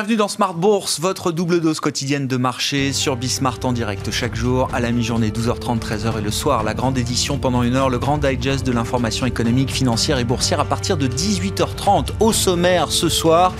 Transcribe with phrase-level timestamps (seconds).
[0.00, 4.34] Bienvenue dans Smart Bourse, votre double dose quotidienne de marché sur Bismart en direct chaque
[4.34, 6.62] jour à la mi-journée 12h30, 13h et le soir.
[6.62, 10.58] La grande édition pendant une heure, le grand digest de l'information économique, financière et boursière
[10.58, 12.12] à partir de 18h30.
[12.18, 13.52] Au sommaire ce soir,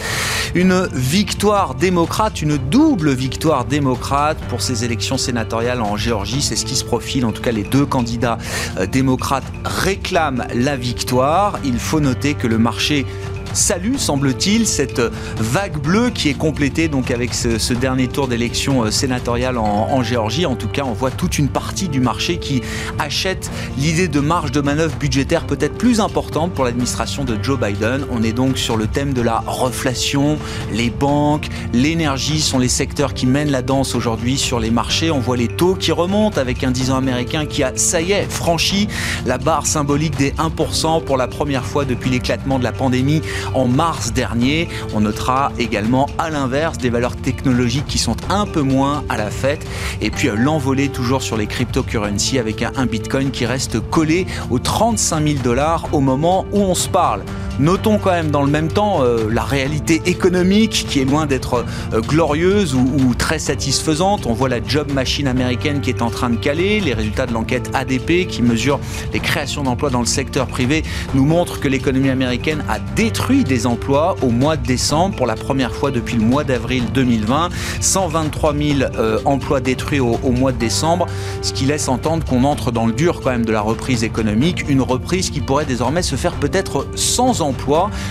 [0.55, 6.41] une victoire démocrate, une double victoire démocrate pour ces élections sénatoriales en Géorgie.
[6.41, 7.27] C'est ce qui se profile.
[7.27, 8.39] En tout cas, les deux candidats
[8.79, 11.59] euh, démocrates réclament la victoire.
[11.65, 13.05] Il faut noter que le marché
[13.53, 15.01] salue, semble-t-il, cette
[15.39, 20.47] vague bleue qui est complétée donc avec ce, dernier tour d'élection euh, sénatoriale en, Géorgie.
[20.47, 22.63] En tout cas, on voit toute une partie du marché qui
[22.99, 28.07] achète l'idée de marge de manœuvre budgétaire peut-être plus importante pour l'administration de Joe Biden.
[28.11, 30.39] On est donc sur le thème de la reflation.
[30.73, 35.11] Les banques, l'énergie sont les secteurs qui mènent la danse aujourd'hui sur les marchés.
[35.11, 38.13] On voit les taux qui remontent avec un 10 ans américain qui a, ça y
[38.13, 38.89] est, franchi
[39.27, 43.23] la barre symbolique des 1% pour la première fois depuis l'éclatement de la pandémie
[43.55, 44.69] en mars dernier.
[44.95, 49.31] On notera également à l'inverse des valeurs technologiques qui sont un peu moins à la
[49.31, 49.67] fête.
[50.01, 54.59] Et puis euh, l'envolée toujours sur les cryptocurrencies avec un Bitcoin qui reste collé aux
[54.59, 57.23] 35 000 dollars au moment où on se parle.
[57.61, 61.67] Notons quand même dans le même temps euh, la réalité économique qui est loin d'être
[61.93, 64.25] euh, glorieuse ou, très satisfaisante.
[64.25, 66.81] On voit la job machine américaine qui est en train de caler.
[66.81, 68.81] Les résultats de l'enquête ADP qui mesure
[69.13, 73.67] les créations d'emplois dans le secteur privé nous montrent que l'économie américaine a détruit des
[73.67, 77.51] emplois au mois de décembre pour la première fois depuis le mois d'avril 2020.
[77.81, 81.09] 123 000 euh, emplois détruits au, au mois de décembre,
[81.43, 84.65] ce qui laisse entendre qu'on entre dans le dur quand même de la reprise économique.
[84.67, 87.50] Une reprise qui pourrait désormais se faire peut-être sans emploi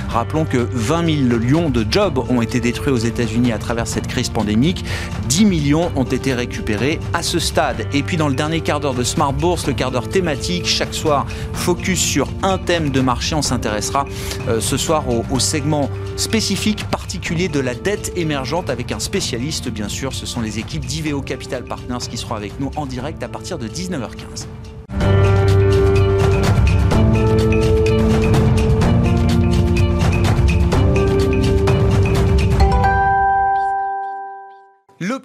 [0.09, 4.07] Rappelons que 20 000 lions de jobs ont été détruits aux États-Unis à travers cette
[4.07, 4.83] crise pandémique.
[5.27, 7.87] 10 millions ont été récupérés à ce stade.
[7.93, 10.93] Et puis dans le dernier quart d'heure de Smart Bourse, le quart d'heure thématique, chaque
[10.93, 13.35] soir focus sur un thème de marché.
[13.35, 14.05] On s'intéressera
[14.47, 19.69] euh, ce soir au, au segment spécifique particulier de la dette émergente avec un spécialiste
[19.69, 20.13] bien sûr.
[20.13, 23.57] Ce sont les équipes d'IVO Capital Partners qui seront avec nous en direct à partir
[23.57, 24.68] de 19h15.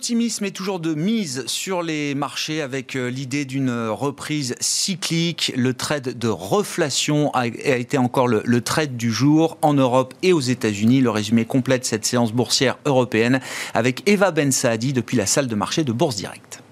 [0.04, 5.50] L'optimisme est toujours de mise sur les marchés avec euh, l'idée d'une reprise cyclique.
[5.56, 10.42] Le trade de reflation a, été encore le, trade du jour en Europe et aux
[10.42, 11.00] États-Unis.
[11.00, 13.40] Le résumé complet cette séance boursière européenne
[13.72, 16.63] avec Eva Ben Saadi depuis la salle de marché de Bourse Directe.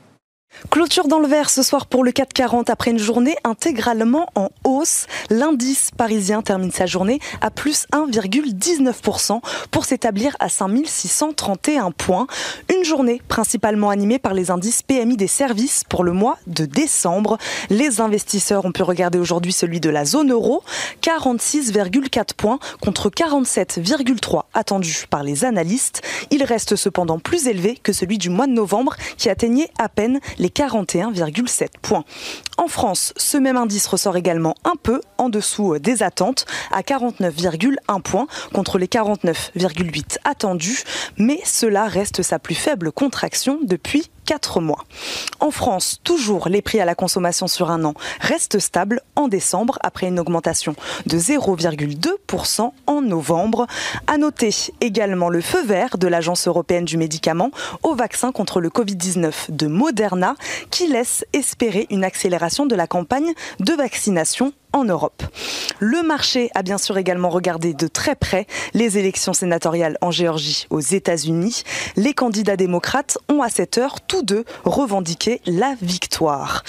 [0.70, 5.06] Clôture dans le vert ce soir pour le 440 après une journée intégralement en hausse.
[5.28, 9.40] L'indice parisien termine sa journée à plus 1,19%
[9.70, 12.26] pour s'établir à 5631 points.
[12.74, 17.38] Une journée principalement animée par les indices PMI des services pour le mois de décembre.
[17.68, 20.62] Les investisseurs ont pu regarder aujourd'hui celui de la zone euro,
[21.02, 26.02] 46,4 points contre 47,3 attendus par les analystes.
[26.30, 30.20] Il reste cependant plus élevé que celui du mois de novembre qui atteignait à peine
[30.38, 32.04] les 41,7 points.
[32.58, 38.02] En France, ce même indice ressort également un peu en dessous des attentes, à 49,1
[38.02, 40.84] points contre les 49,8 attendus,
[41.16, 44.84] mais cela reste sa plus faible contraction depuis 4 mois.
[45.40, 49.78] En France, toujours les prix à la consommation sur un an restent stables en décembre
[49.82, 50.74] après une augmentation
[51.06, 53.66] de 0,2% en novembre.
[54.06, 54.50] À noter
[54.80, 57.50] également le feu vert de l'Agence européenne du médicament
[57.82, 60.34] au vaccin contre le Covid-19 de Moderna
[60.70, 65.22] qui laisse espérer une accélération de la campagne de vaccination en Europe.
[65.78, 70.66] Le marché a bien sûr également regardé de très près les élections sénatoriales en Géorgie
[70.70, 71.62] aux États-Unis.
[71.96, 76.62] Les candidats démocrates ont à cette heure tous deux revendiqué la victoire.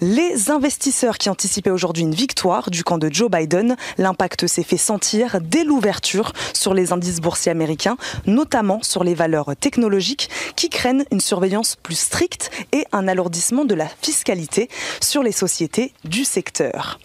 [0.00, 4.76] Les investisseurs qui anticipaient aujourd'hui une victoire du camp de Joe Biden, l'impact s'est fait
[4.76, 11.04] sentir dès l'ouverture sur les indices boursiers américains, notamment sur les valeurs technologiques qui craignent
[11.10, 14.68] une surveillance plus stricte et un alourdissement de la fiscalité
[15.00, 17.00] sur les sociétés du secteur.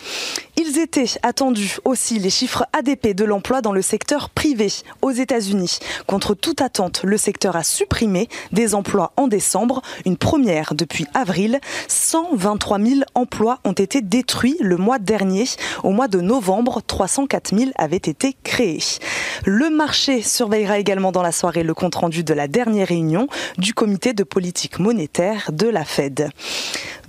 [0.57, 4.71] Ils étaient attendus aussi les chiffres ADP de l'emploi dans le secteur privé
[5.01, 5.79] aux États-Unis.
[6.07, 11.59] Contre toute attente, le secteur a supprimé des emplois en décembre, une première depuis avril.
[11.87, 15.45] 123 3000 emplois ont été détruits le mois dernier.
[15.83, 18.79] Au mois de novembre, 304 000 avaient été créés.
[19.45, 23.27] Le marché surveillera également dans la soirée le compte-rendu de la dernière réunion
[23.57, 26.29] du comité de politique monétaire de la Fed.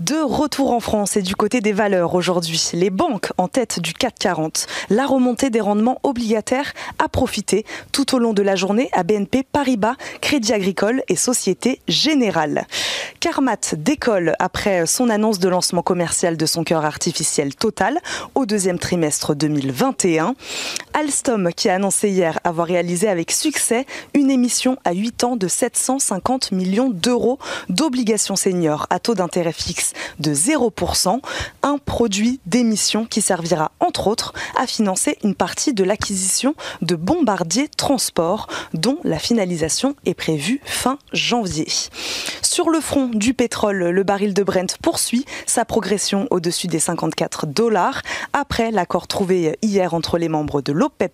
[0.00, 3.93] De retour en France et du côté des valeurs aujourd'hui, les banques en tête du
[3.93, 4.67] CAC 40.
[4.91, 9.45] La remontée des rendements obligataires a profité tout au long de la journée à BNP
[9.51, 12.67] Paribas, Crédit Agricole et Société Générale.
[13.21, 17.99] Carmat décolle après son annonce de lancement commercial de son cœur artificiel Total
[18.35, 20.35] au deuxième trimestre 2021.
[20.93, 25.49] Alstom qui a annoncé hier avoir réalisé avec succès une émission à 8 ans de
[25.49, 27.39] 750 millions d'euros
[27.69, 31.21] d'obligations seniors à taux d'intérêt fixe de 0%,
[31.63, 37.69] un produit d'émission qui servira entre autres à financer une partie de l'acquisition de Bombardier
[37.69, 41.67] Transport dont la finalisation est prévue fin janvier.
[42.43, 47.47] Sur le front du pétrole, le baril de Brent poursuit sa progression au-dessus des 54
[47.47, 51.12] dollars après l'accord trouvé hier entre les membres de l'OPEP+.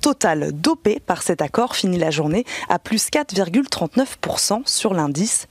[0.00, 5.48] Total dopé par cet accord finit la journée à plus 4,39% sur l'indice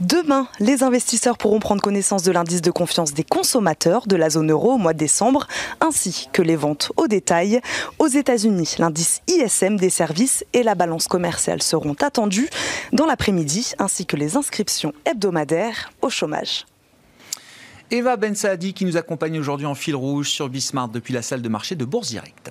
[0.00, 4.50] Demain, les investisseurs pourront prendre connaissance de l'indice de confiance des consommateurs de la zone
[4.50, 5.46] euro au mois de décembre,
[5.80, 7.62] ainsi que les ventes au détail.
[7.98, 12.50] Aux États-Unis, l'indice ISM des services et la balance commerciale seront attendus
[12.92, 16.66] dans l'après-midi, ainsi que les inscriptions hebdomadaires au chômage.
[17.90, 21.40] Eva Ben Saadi qui nous accompagne aujourd'hui en fil rouge sur Bismarck depuis la salle
[21.40, 22.50] de marché de Bourse Directe.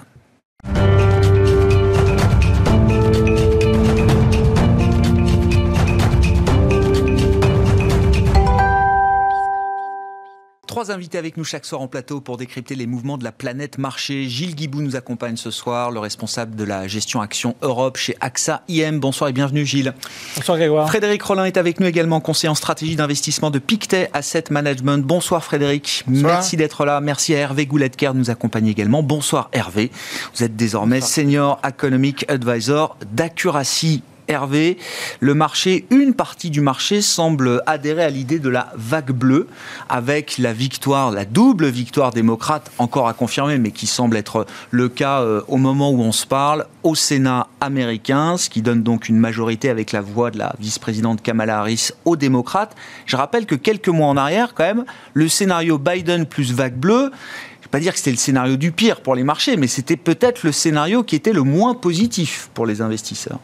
[10.76, 13.78] Trois invités avec nous chaque soir en plateau pour décrypter les mouvements de la planète
[13.78, 14.28] marché.
[14.28, 18.62] Gilles Guibou nous accompagne ce soir, le responsable de la gestion action Europe chez AXA
[18.68, 19.00] IM.
[19.00, 19.94] Bonsoir et bienvenue Gilles.
[20.36, 20.86] Bonsoir Grégoire.
[20.90, 24.98] Frédéric Rollin est avec nous également, conseiller en stratégie d'investissement de Pictet Asset Management.
[24.98, 26.04] Bonsoir Frédéric.
[26.08, 27.00] Merci d'être là.
[27.00, 29.02] Merci à Hervé Gouletker de nous accompagner également.
[29.02, 29.92] Bonsoir Hervé.
[30.36, 34.78] Vous êtes désormais senior economic advisor d'Accuracy Hervé,
[35.20, 39.48] le marché, une partie du marché semble adhérer à l'idée de la vague bleue,
[39.90, 44.90] avec la victoire, la double victoire démocrate, encore à confirmer, mais qui semble être le
[44.90, 49.10] cas euh, au moment où on se parle, au Sénat américain, ce qui donne donc
[49.10, 52.76] une majorité avec la voix de la vice-présidente Kamala Harris aux démocrates.
[53.06, 57.12] Je rappelle que quelques mois en arrière, quand même, le scénario Biden plus vague bleue,
[57.12, 59.68] je ne vais pas dire que c'était le scénario du pire pour les marchés, mais
[59.68, 63.40] c'était peut-être le scénario qui était le moins positif pour les investisseurs.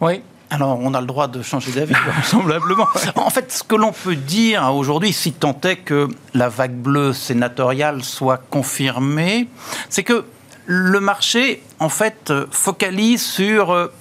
[0.00, 0.22] Oui,
[0.52, 2.88] alors, on a le droit de changer d'avis, vraisemblablement.
[3.14, 7.12] En fait, ce que l'on peut dire aujourd'hui, si tant est que la vague bleue
[7.12, 9.48] sénatoriale soit confirmée,
[9.88, 10.24] c'est que
[10.66, 13.92] le marché, en fait, focalise sur euh,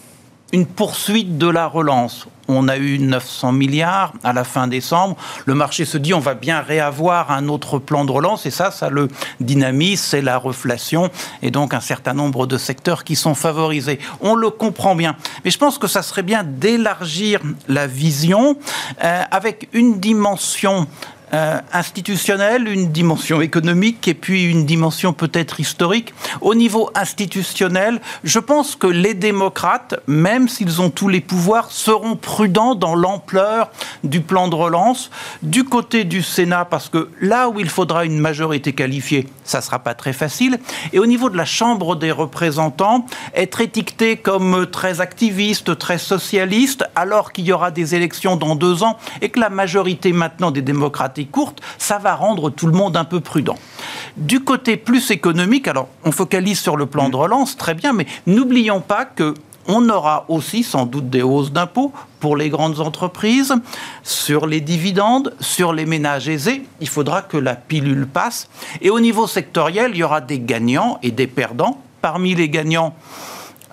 [0.51, 5.15] une poursuite de la relance on a eu 900 milliards à la fin décembre.
[5.45, 8.71] Le marché se dit on va bien réavoir un autre plan de relance et ça,
[8.71, 9.07] ça le
[9.39, 11.09] dynamise, c'est la reflation
[11.41, 13.99] et donc un certain nombre de secteurs qui sont favorisés.
[14.19, 15.15] On le comprend bien.
[15.45, 18.57] Mais je pense que ça serait bien d'élargir la vision
[19.03, 20.87] euh, avec une dimension
[21.33, 26.13] euh, institutionnelle, une dimension économique et puis une dimension peut-être historique.
[26.41, 32.15] Au niveau institutionnel, je pense que les démocrates, même s'ils ont tous les pouvoirs, seront
[32.15, 33.69] prudents dans l'ampleur
[34.03, 35.11] du plan de relance.
[35.43, 39.63] Du côté du Sénat, parce que là où il faudra une majorité qualifiée, ça ne
[39.63, 40.59] sera pas très facile.
[40.93, 43.05] Et au niveau de la Chambre des représentants,
[43.35, 48.83] être étiqueté comme très activiste, très socialiste, alors qu'il y aura des élections dans deux
[48.83, 52.95] ans et que la majorité maintenant des démocrates courte, ça va rendre tout le monde
[52.97, 53.57] un peu prudent.
[54.17, 58.05] Du côté plus économique, alors on focalise sur le plan de relance, très bien, mais
[58.27, 59.33] n'oublions pas que
[59.69, 63.53] on aura aussi sans doute des hausses d'impôts pour les grandes entreprises,
[64.03, 66.63] sur les dividendes, sur les ménages aisés.
[66.81, 68.49] Il faudra que la pilule passe.
[68.81, 71.79] Et au niveau sectoriel, il y aura des gagnants et des perdants.
[72.01, 72.95] Parmi les gagnants,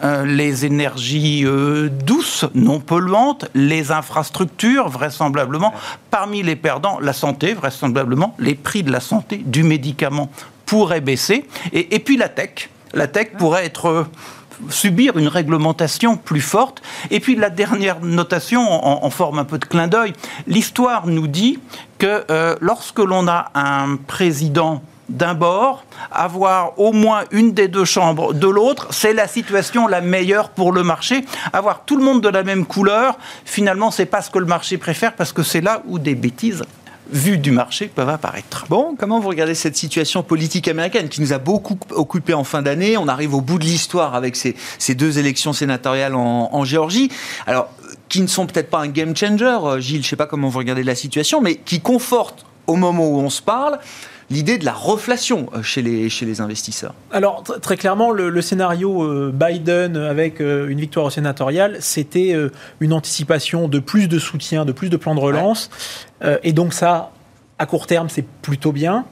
[0.04, 5.72] euh, les énergies euh, douces, non polluantes, les infrastructures, vraisemblablement.
[6.10, 8.36] Parmi les perdants, la santé, vraisemblablement.
[8.38, 10.28] Les prix de la santé, du médicament
[10.66, 11.48] pourraient baisser.
[11.72, 12.68] Et, puis la tech.
[12.92, 14.06] La tech pourrait être
[14.68, 16.82] subir une réglementation plus forte.
[17.10, 20.12] Et puis la dernière notation, en, forme un peu de clin d'œil,
[20.46, 21.58] l'histoire nous dit
[21.98, 27.84] que euh, lorsque l'on a un président d'un bord, avoir au moins une des deux
[27.84, 31.24] chambres de l'autre, c'est la situation la meilleure pour le marché.
[31.52, 34.78] Avoir tout le monde de la même couleur, finalement, c'est pas ce que le marché
[34.78, 36.64] préfère parce que c'est là où des bêtises
[37.10, 38.66] vues du marché peuvent apparaître.
[38.68, 42.62] Bon, comment vous regardez cette situation politique américaine qui nous a beaucoup occupé en fin
[42.62, 42.96] d'année?
[42.96, 44.54] On arrive au bout de l'histoire avec ces,
[44.94, 47.10] deux élections sénatoriales en, Géorgie.
[47.46, 47.68] Alors,
[48.08, 50.58] qui ne sont peut-être pas un game changer, Gilles, je ne sais pas comment vous
[50.58, 53.78] regardez la situation, mais qui confortent au moment où on se parle
[54.30, 59.02] l'idée de la reflation euh, chez les, chez les investisseurs Alors, très clairement, le, scénario
[59.02, 62.34] euh, Biden avec euh, une victoire au sénatorial, c'était
[62.80, 65.70] une anticipation de plus de soutien, de plus de plans de relance.
[66.42, 67.12] et donc, ça,
[67.58, 69.04] à court terme, c'est plutôt bien.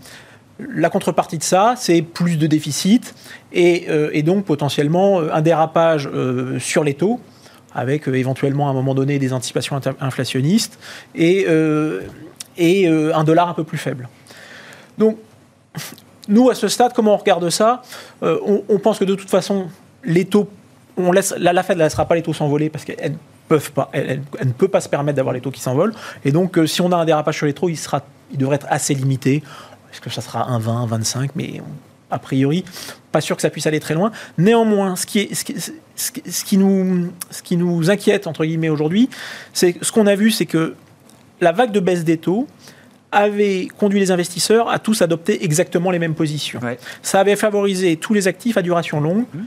[0.58, 3.14] La contrepartie de ça, c'est plus de déficit
[3.52, 6.08] et, et donc potentiellement un dérapage
[6.58, 7.20] sur les taux
[7.74, 10.78] avec éventuellement à un moment donné des anticipations inflationnistes
[11.14, 11.46] et,
[12.56, 14.08] et un dollar un peu plus faible.
[14.98, 15.18] Donc,
[16.28, 17.82] nous, à ce stade, comment on regarde ça
[18.22, 19.66] euh, on, pense que de toute façon,
[20.04, 20.48] les taux,
[20.96, 23.16] on laisse, la, Fed ne laissera pas les taux s'envoler parce qu'elle
[23.92, 25.92] elle, ne peut pas se permettre d'avoir les taux qui s'envolent.
[26.24, 28.56] Et donc, euh, si on a un dérapage sur les taux, il, sera, il devrait
[28.56, 29.42] être assez limité.
[29.92, 31.60] Est-ce que ça sera un 20, 25 Mais
[32.10, 32.64] a priori,
[33.12, 34.12] pas sûr que ça puisse aller très loin.
[34.38, 35.28] Néanmoins, ce qui,
[36.56, 39.10] nous, ce qui nous inquiète, entre guillemets, aujourd'hui,
[39.52, 40.74] c'est ce qu'on a vu, c'est que
[41.40, 42.46] la vague de baisse des taux,
[43.14, 46.60] avait conduit les investisseurs à tous adopter exactement les mêmes positions.
[47.02, 49.40] Ça avait favorisé tous les actifs à duration longue, mmh.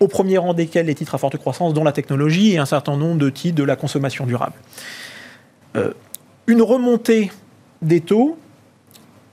[0.00, 2.96] au premier rang desquels les titres à forte croissance, dont la technologie et un certain
[2.96, 4.54] nombre de titres de la consommation durable.
[5.76, 5.92] Euh,
[6.46, 7.30] une remontée
[7.82, 8.38] des taux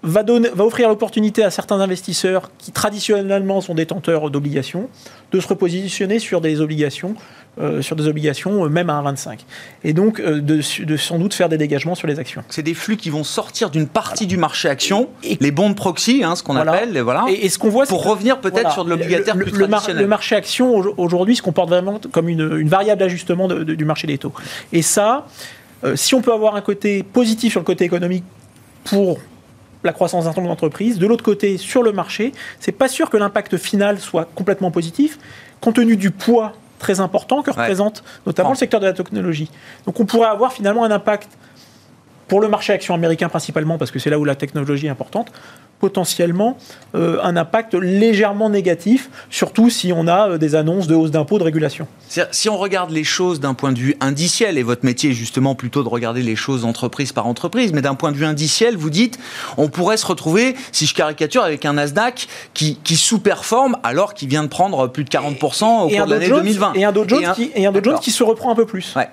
[0.03, 4.89] va, donner, va offrir l'opportunité à certains investisseurs qui traditionnellement sont détenteurs d'obligations
[5.31, 7.15] de se repositionner sur des obligations
[7.60, 9.39] euh, sur des obligations, euh, même à 1,25.
[9.84, 12.46] Et donc, euh, de, sans doute faire des dégagements sur les actions.
[12.48, 15.75] C'est des flux qui vont sortir d'une partie du marché action, et, les bons de
[15.75, 17.25] proxy, hein, ce qu'on appelle, voilà.
[17.27, 20.74] Et, ce qu'on voit, pour revenir peut-être sur de l'obligataire plus le, le, marché action
[20.96, 24.31] aujourd'hui se comporte vraiment comme une, variable d'ajustement du marché des taux.
[24.72, 25.27] Et ça,
[25.96, 28.24] si on peut avoir un côté positif sur le côté économique
[28.86, 29.20] pour
[29.84, 31.00] la croissance d'un certain nombre d'entreprises.
[31.00, 35.20] De l'autre côté, sur le marché, c'est pas sûr que l'impact final soit complètement positif,
[35.60, 39.52] compte tenu du poids très important que représente notamment le secteur de la technologie.
[39.86, 41.30] Donc on pourrait avoir finalement un impact
[42.28, 45.32] pour le marché action américain principalement, parce que c'est là où la technologie est importante,
[45.82, 46.58] potentiellement
[46.96, 51.40] euh, un impact légèrement négatif, surtout si on a euh, des annonces de hausse d'impôts,
[51.40, 51.88] de régulation.
[52.32, 55.56] Si on regarde les choses d'un point de vue indiciel, et votre métier est justement
[55.56, 58.90] plutôt de regarder les choses entreprise par entreprise, mais d'un point de vue indiciel, vous
[58.92, 59.18] dites,
[59.58, 64.44] on pourrait se retrouver, si je caricature, avec un Nasdaq qui, sous-performe alors qu'il vient
[64.44, 66.74] de prendre plus de 40% au cours de l'année 2020.
[66.76, 68.94] Et un Dow Jones, qui, et un Dow Jones qui se reprend un peu plus.
[68.96, 69.10] Ouais.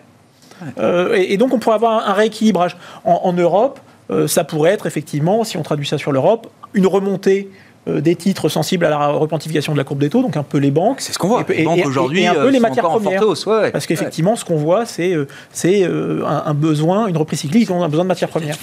[0.78, 2.76] Euh, et, donc on pourrait avoir un, rééquilibrage.
[3.04, 7.48] En, Europe, euh, ça pourrait être effectivement, si on traduit ça sur l'Europe, une remontée
[7.88, 10.70] des titres sensibles à la replantification de la courbe des taux, donc un peu les
[10.70, 11.00] banques.
[11.00, 11.44] C'est ce qu'on voit.
[11.48, 13.22] Et, les banques aujourd'hui, un peu les matières premières.
[13.72, 15.16] Parce qu'effectivement, ce qu'on voit, c'est
[15.52, 18.56] c'est un, besoin, une reprise cyclique, on a besoin de matières premières.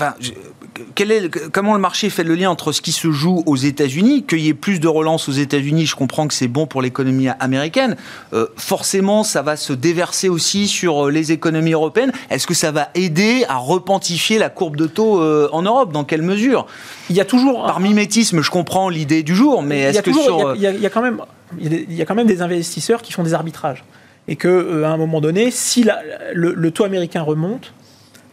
[0.94, 4.24] quel est, comment le marché fait le lien entre ce qui se joue aux États-Unis,
[4.24, 7.27] qu'il y ait plus de relance aux États-Unis, je comprends que c'est bon pour l'économie
[7.39, 7.96] américaine.
[8.34, 12.12] Euh, forcément, ça va se déverser aussi sur euh, les économies européennes.
[12.29, 15.91] Est-ce que ça va aider à repantifier la courbe de taux en Europe?
[15.91, 16.65] Dans quelle mesure?
[17.10, 20.56] Il y a toujours par mimétisme, je comprends l'idée du jour, mais est-ce que sur...
[20.56, 21.22] Il y, a quand même,
[21.60, 23.84] il y a quand même des investisseurs qui font des arbitrages.
[24.28, 25.86] Et qu'à euh, un moment donné, si
[26.34, 27.74] le, taux américain remonte,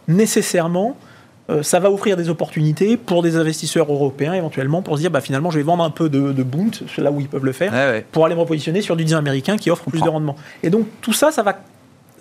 [0.09, 0.97] nécessairement,
[1.51, 5.21] euh, ça va offrir des opportunités pour des investisseurs européens éventuellement pour se dire bah,
[5.21, 8.03] finalement je vais vendre un peu de, de Bund, là où ils peuvent le faire,
[8.13, 10.37] pour aller me repositionner sur du 10 américain qui offre plus de rendement.
[10.63, 11.61] Et donc tout ça, ça va.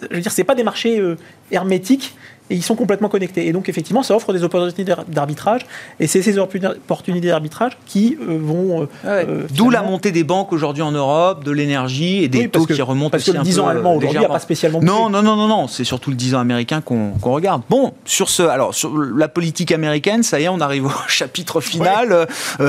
[0.10, 1.16] Je veux dire, c'est pas des marchés euh,
[1.52, 2.16] hermétiques
[2.52, 3.48] et ils sont complètement connectés.
[3.48, 5.62] Et donc, effectivement, ça offre des opportunités d'arbitrage,
[6.00, 8.82] et c'est ces opportunités d'arbitrage qui euh, vont...
[8.82, 12.50] Euh, ah euh, D'où la montée des banques aujourd'hui en Europe, de l'énergie et des
[12.50, 14.82] taux qui remontent parce que le 10 ans allemand aujourd'hui n'a pas spécialement...
[14.82, 17.62] Non, non, non, non, non, c'est surtout le 10 ans américain qu'on regarde.
[17.70, 21.62] Bon, sur ce, alors, sur la politique américaine, ça y est, on arrive au chapitre
[21.62, 22.28] final.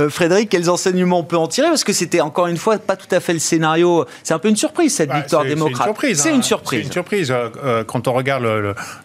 [0.08, 1.68] Frédéric, quels enseignements on peut en tirer?
[1.68, 4.04] Parce que c'était encore une fois pas tout à fait le scénario.
[4.22, 5.88] C'est un peu une surprise, cette victoire démocrate.
[6.02, 6.82] C'est une surprise.
[6.82, 7.30] C'est une surprise.
[7.32, 7.46] Hein.
[7.46, 7.86] une surprise.
[7.86, 8.44] quand on regarde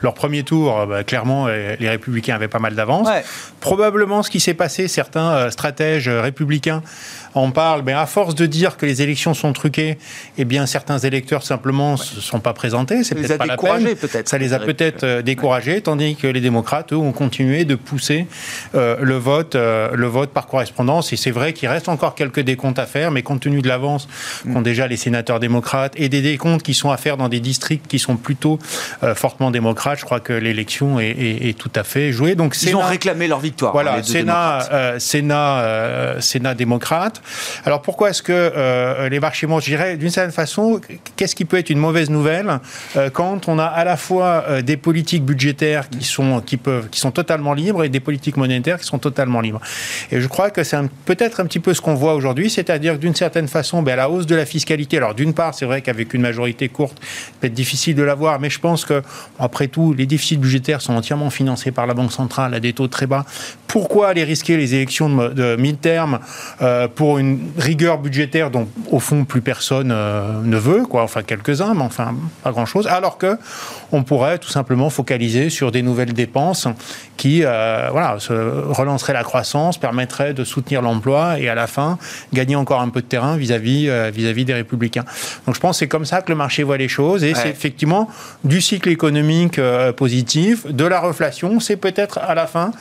[0.01, 3.07] leur premier tour, euh, bah, clairement, euh, les républicains avaient pas mal d'avance.
[3.59, 6.81] Probablement, ce qui s'est passé, certains euh, stratèges républicains
[7.39, 9.97] on parle, mais à force de dire que les élections sont truquées,
[10.37, 13.03] eh bien, certains électeurs simplement ne se sont pas présentés.
[13.03, 13.95] C'est peut-être pas la peine.
[14.25, 18.27] Ça les a peut-être euh, découragés, tandis que les démocrates, eux, ont continué de pousser
[18.75, 21.13] euh, le vote, euh, le vote par correspondance.
[21.13, 24.07] Et c'est vrai qu'il reste encore quelques décomptes à faire, mais compte tenu de l'avance
[24.43, 27.87] qu'ont déjà les sénateurs démocrates et des décomptes qui sont à faire dans des districts
[27.87, 28.59] qui sont plutôt
[29.15, 32.35] fortement démocrates, je crois que l'élection est, tout à fait jouée.
[32.35, 33.73] Donc, ils ont réclamé leur victoire.
[33.73, 37.21] Voilà, Sénat, Sénat, Sénat démocrate.
[37.65, 39.63] Alors pourquoi est-ce que euh, les marchés montent?
[39.63, 40.79] Je dirais d'une certaine façon,
[41.15, 42.59] qu'est-ce qui peut être une mauvaise nouvelle
[42.95, 46.89] euh, quand on a à la fois euh, des politiques budgétaires qui sont, qui, peuvent,
[46.89, 49.61] qui sont totalement libres et des politiques monétaires qui sont totalement libres?
[50.11, 53.15] Et je crois que c'est peut-être un petit peu ce qu'on voit aujourd'hui, c'est-à-dire d'une
[53.15, 54.97] certaine façon, ben, la hausse de la fiscalité.
[54.97, 56.99] Alors d'une part, c'est vrai qu'avec une majorité courte,
[57.39, 59.01] peut être difficile de l'avoir, mais je pense que,
[59.39, 62.87] après tout, les déficits budgétaires sont entièrement financés par la Banque centrale à des taux
[62.87, 63.25] très bas.
[63.67, 66.19] Pourquoi aller risquer les élections de, de mi-terme
[66.61, 71.23] euh, pour une rigueur budgétaire dont, au fond, plus personne euh, ne veut, quoi, enfin
[71.23, 73.37] quelques-uns, mais enfin pas grand-chose, alors que
[73.93, 76.67] on pourrait tout simplement focaliser sur des nouvelles dépenses
[77.15, 81.97] qui euh, voilà, se relanceraient la croissance, permettraient de soutenir l'emploi et à la fin
[82.33, 85.05] gagner encore un peu de terrain vis-à-vis vis-à-vis des républicains.
[85.45, 87.49] Donc je pense que c'est comme ça que le marché voit les choses et c'est
[87.49, 88.09] effectivement
[88.43, 89.61] du cycle économique
[89.95, 92.71] positif, de la reflation, c'est peut-être à la fin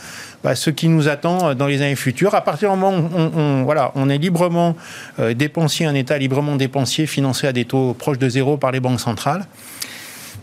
[0.43, 2.35] bah, ce qui nous attend dans les années futures.
[2.35, 4.77] À partir du moment où on, voilà, on est librement
[5.19, 8.81] euh, dépensier, un État librement dépensier, financé à des taux proches de zéro par les
[8.81, 9.47] banques centrales,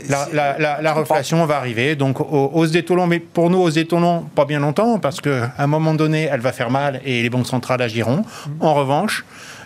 [0.09, 1.95] la, la, reflation va arriver.
[1.95, 4.99] Donc, hausse des taux longs, mais pour nous, hausse des taux longs, pas bien longtemps,
[4.99, 8.23] parce qu'à un moment donné, elle va faire mal et les banques centrales agiront.
[8.59, 9.23] En revanche,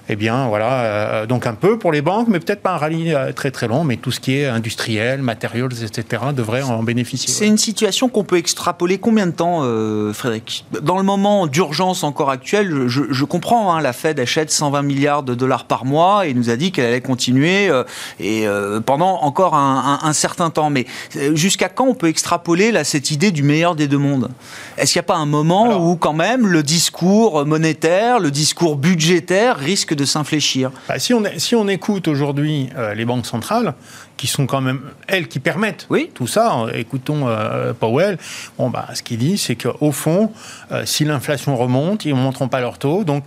[0.09, 3.13] eh bien, voilà, euh, donc un peu pour les banques, mais peut-être pas un rallye
[3.13, 7.33] euh, très très long, mais tout ce qui est industriel, matériaux, etc., devrait en bénéficier.
[7.33, 10.65] C'est une situation qu'on peut extrapoler combien de temps, euh, Frédéric?
[10.81, 15.35] Dans le moment d'urgence encore actuel, je, comprends, hein, la Fed achète 120 milliards de
[15.35, 17.69] dollars par mois et nous a dit qu'elle allait continuer
[18.19, 18.45] et
[18.85, 20.69] pendant encore un, certain temps.
[20.69, 20.85] Mais
[21.33, 24.29] jusqu'à quand on peut extrapoler là, cette idée du meilleur des deux mondes?
[24.77, 28.77] Est-ce qu'il n'y a pas un moment où quand même le discours monétaire, le discours
[28.77, 33.73] budgétaire risque de s'infléchir bah, si, on, si on écoute aujourd'hui euh, les banques centrales,
[34.15, 36.09] qui sont quand même elles qui permettent oui.
[36.13, 38.17] tout ça, hein, écoutons euh, Powell,
[38.57, 40.31] bon, bah, ce qu'il dit, c'est qu'au fond,
[40.71, 43.03] euh, si l'inflation remonte, ils ne monteront pas leur taux.
[43.03, 43.23] Donc,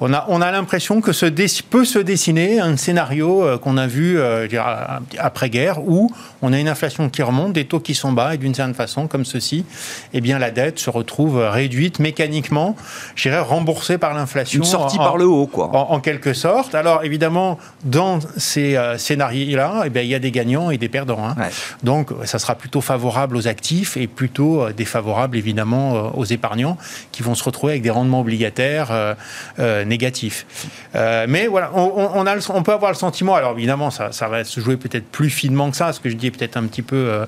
[0.00, 1.26] on a, on a l'impression que se
[1.68, 4.48] peut se dessiner un scénario euh, qu'on a vu euh,
[5.18, 6.10] après-guerre où
[6.42, 9.06] on a une inflation qui remonte, des taux qui sont bas et d'une certaine façon,
[9.06, 9.64] comme ceci,
[10.12, 12.76] eh bien la dette se retrouve réduite mécaniquement,
[13.14, 14.60] je dirais remboursée par l'inflation.
[14.60, 15.70] Une sortie par le haut, quoi.
[15.70, 16.74] En, quelque sorte.
[16.74, 20.88] Alors évidemment, dans ces euh, scénarios-là, eh bien, il y a des gagnants et des
[20.88, 21.28] perdants.
[21.28, 21.36] Hein.
[21.82, 26.78] Donc ça sera plutôt favorable aux actifs et plutôt défavorable évidemment aux épargnants
[27.12, 29.16] qui vont se retrouver avec des rendements obligataires
[29.90, 30.46] négatif.
[30.94, 34.44] Euh, mais voilà, on, a on, peut avoir le sentiment, alors évidemment, ça, ça va
[34.44, 36.82] se jouer peut-être plus finement que ça, ce que je dis est peut-être un petit
[36.82, 37.26] peu, euh,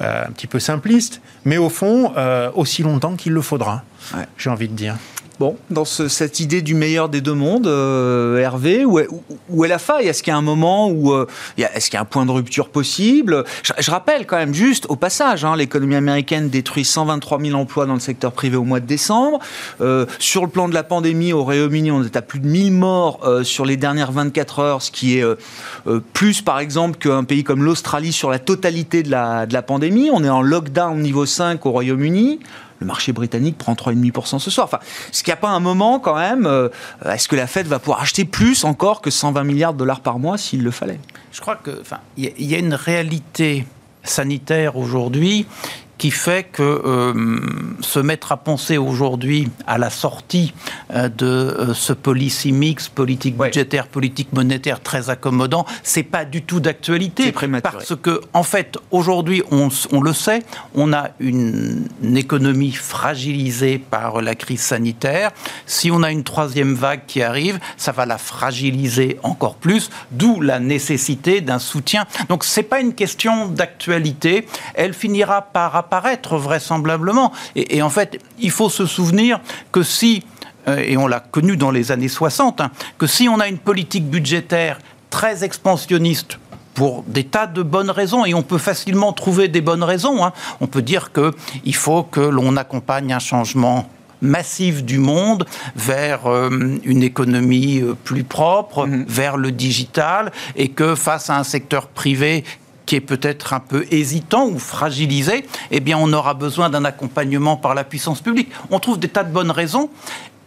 [0.00, 2.14] euh, un petit peu simpliste, mais au fond,
[2.54, 3.82] aussi longtemps qu'il le faudra,
[4.38, 4.96] j'ai envie de dire.
[5.40, 10.06] Bon, dans cette idée du meilleur des deux mondes, euh, Hervé, où est, la faille?
[10.06, 11.26] Est-ce qu'il y a un moment où euh,
[11.58, 13.42] est-ce qu'il y a un point de rupture possible?
[13.64, 17.94] Je, rappelle quand même juste au passage, hein, l'économie américaine détruit 123 000 emplois dans
[17.94, 19.40] le secteur privé au mois de décembre.
[19.80, 22.70] Euh, sur le plan de la pandémie, au Royaume-Uni, on est à plus de 1000
[22.70, 25.24] morts sur les dernières 24 heures, ce qui est
[26.12, 30.10] plus par exemple qu'un pays comme l'Australie sur la totalité de la pandémie.
[30.12, 32.38] On est en lockdown niveau 5 au Royaume-Uni
[32.84, 34.66] le marché britannique prend 3,5% ce soir.
[34.66, 34.78] Enfin,
[35.10, 36.68] est-ce qu'il n'y a pas un moment quand même, euh,
[37.04, 40.18] est-ce que la Fed va pouvoir acheter plus encore que 120 milliards de dollars par
[40.18, 41.00] mois s'il le fallait?
[41.32, 41.82] Je crois que,
[42.16, 43.66] il y, a une réalité
[44.04, 45.46] sanitaire aujourd'hui
[45.98, 47.40] qui fait que euh,
[47.80, 50.52] se mettre à penser aujourd'hui à la sortie
[50.92, 56.42] euh, de euh, ce policy mix politique budgétaire, politique monétaire très accommodant, c'est pas du
[56.42, 60.42] tout d'actualité parce que en fait aujourd'hui on, on, le sait,
[60.74, 65.30] on a une, une, économie fragilisée par la crise sanitaire.
[65.66, 70.40] Si on a une troisième vague qui arrive, ça va la fragiliser encore plus, d'où
[70.40, 72.06] la nécessité d'un soutien.
[72.28, 77.32] Donc c'est pas une question d'actualité, elle finira par apparaître vraisemblablement.
[77.56, 80.22] Et, en fait, il faut se souvenir que si,
[80.68, 83.58] euh, et on l'a connu dans les années 60, hein, que si on a une
[83.58, 84.78] politique budgétaire
[85.10, 86.38] très expansionniste
[86.72, 90.24] pour des tas de bonnes raisons, et on peut facilement trouver des bonnes raisons.
[90.24, 90.32] Hein.
[90.60, 93.88] On peut dire qu'il faut que l'on accompagne un changement
[94.20, 95.44] massif du monde
[95.76, 99.04] vers euh, une économie euh, plus propre, mm-hmm.
[99.06, 102.42] vers le digital, et que face à un secteur privé
[102.86, 107.56] qui est peut-être un peu hésitant ou fragilisé, eh bien, on aura besoin d'un accompagnement
[107.56, 108.50] par la puissance publique.
[108.70, 109.90] On trouve des tas de bonnes raisons.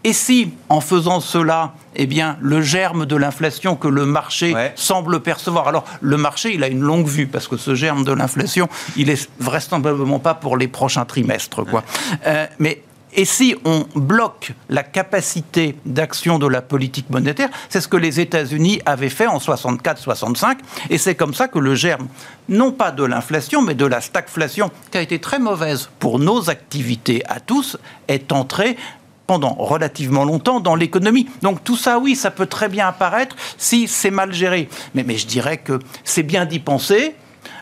[0.03, 5.19] Et si, en faisant cela, eh bien, le germe de l'inflation que le marché semble
[5.21, 5.67] percevoir.
[5.67, 9.09] Alors, le marché, il a une longue vue, parce que ce germe de l'inflation, il
[9.09, 11.83] est vraisemblablement pas pour les prochains trimestres, quoi.
[12.25, 12.83] Euh, mais
[13.17, 18.19] et si on bloque la capacité d'action de la politique monétaire, c'est ce que les
[18.19, 20.57] États-Unis avaient fait en 64-65,
[20.91, 22.07] et c'est comme ça que le germe,
[22.47, 26.51] non pas de l'inflation, mais de la stagflation, qui a été très mauvaise pour nos
[26.51, 27.77] activités à tous,
[28.07, 28.77] est entré
[29.25, 31.27] pendant relativement longtemps dans l'économie.
[31.41, 34.69] Donc tout ça, oui, ça peut très bien apparaître si c'est mal géré.
[34.93, 37.15] Mais, mais je dirais que c'est bien d'y penser.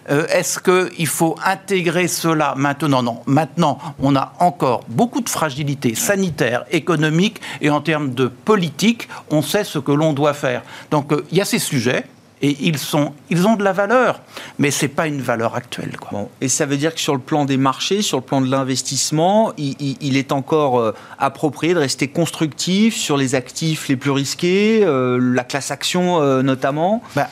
[0.09, 3.01] Euh, est-ce qu'il faut intégrer cela maintenant?
[3.01, 3.21] Non.
[3.25, 9.41] Maintenant, on a encore beaucoup de fragilité sanitaire, économique et en termes de politique, on
[9.41, 10.63] sait ce que l'on doit faire.
[10.91, 12.05] Donc euh, il y a ces sujets
[12.41, 14.21] et ils, sont, ils ont de la valeur,
[14.59, 15.95] mais ce n'est pas une valeur actuelle.
[15.97, 16.29] Quoi.
[16.41, 19.53] et ça veut dire que sur le plan des marchés, sur le plan de l'investissement,
[19.57, 25.43] il, est encore euh, approprié de rester constructif sur les actifs les plus risqués, la
[25.43, 27.01] classe action notamment?
[27.15, 27.29] Bah,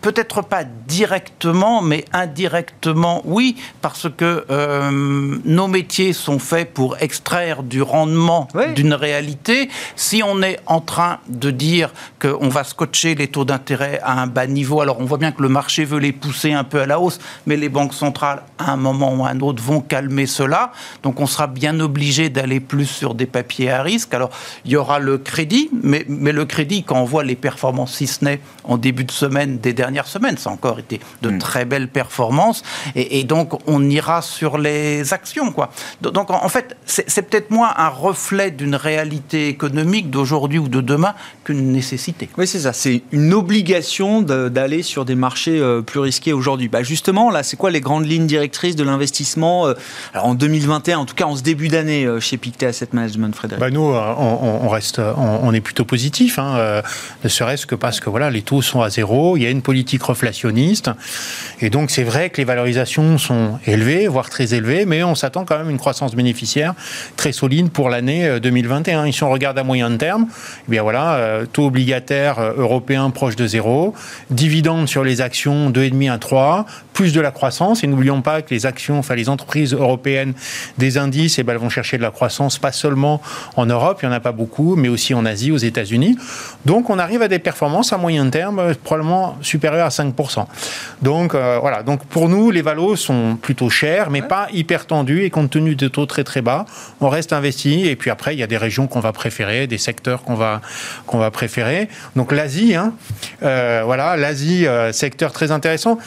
[0.00, 7.62] peut-être pas directement, mais indirectement, oui, parce que euh, nos métiers sont faits pour extraire
[7.62, 9.68] du rendement d'une réalité.
[9.96, 14.26] Si on est en train de dire qu'on va scotcher les taux d'intérêt à un
[14.26, 16.86] bas niveau, alors on voit bien que le marché veut les pousser un peu à
[16.86, 20.26] la hausse, mais les banques centrales, à un moment ou à un autre, vont calmer
[20.26, 20.72] cela.
[21.02, 24.14] Donc on sera bien obligé d'aller plus sur des papiers à risque.
[24.14, 24.30] Alors
[24.64, 28.06] il y aura le crédit, mais, mais le crédit, quand on voit les performances, si
[28.06, 30.36] ce n'est en début de semaine des dernières dernières semaines.
[30.36, 31.38] Ça a encore été de hmm.
[31.38, 32.62] très belles performances.
[32.94, 35.52] Et, donc, on ira sur les actions.
[35.52, 35.70] Quoi.
[36.00, 41.14] Donc, en fait, c'est peut-être moins un reflet d'une réalité économique d'aujourd'hui ou de demain
[41.44, 42.28] qu'une nécessité.
[42.38, 42.72] Oui, c'est ça.
[42.72, 46.68] C'est une obligation d'aller sur des marchés euh, plus risqués aujourd'hui.
[46.68, 49.74] Bah justement, là, c'est quoi les grandes lignes directrices de l'investissement euh,
[50.14, 53.60] en 2021, en tout cas en ce début d'année euh, chez Pictet Asset Management, Frédéric?
[53.60, 56.82] Bah Nous, on, reste, on, est plutôt positif, hein,
[57.24, 59.62] ne serait-ce que parce que voilà, les taux sont à zéro, il y a une
[59.62, 60.90] politique politique reflationniste.
[61.62, 65.46] Et donc, c'est vrai que les valorisations sont élevées, voire très élevées, mais on s'attend
[65.46, 66.74] quand même une croissance bénéficiaire
[67.16, 69.00] très solide pour l'année 2021.
[69.00, 70.26] Euh, et si on regarde à moyen terme,
[70.68, 73.94] eh bien voilà, euh, taux obligataire euh, européen proche de zéro,
[74.28, 77.82] dividendes sur les actions 2,5 à 3, plus de la croissance.
[77.82, 80.34] Et n'oublions pas que les actions, enfin les entreprises européennes
[80.76, 83.22] des indices, eh ben, elles vont chercher de la croissance pas seulement
[83.56, 86.18] en Europe, il n'y en a pas beaucoup, mais aussi en Asie, aux États-Unis.
[86.66, 90.46] Donc on arrive à des performances à moyen terme probablement supérieures à 5%.
[91.02, 95.24] Donc euh, voilà, donc pour nous, les valos sont plutôt chers, mais pas hyper tendus,
[95.24, 96.64] et compte tenu des taux très très bas,
[97.00, 99.78] on reste investi, et puis après, il y a des régions qu'on va préférer, des
[99.78, 100.60] secteurs qu'on va,
[101.06, 101.88] qu'on va préférer.
[102.16, 102.92] Donc l'Asie, hein,
[103.42, 105.98] euh, voilà, l'Asie, euh, secteur très intéressant.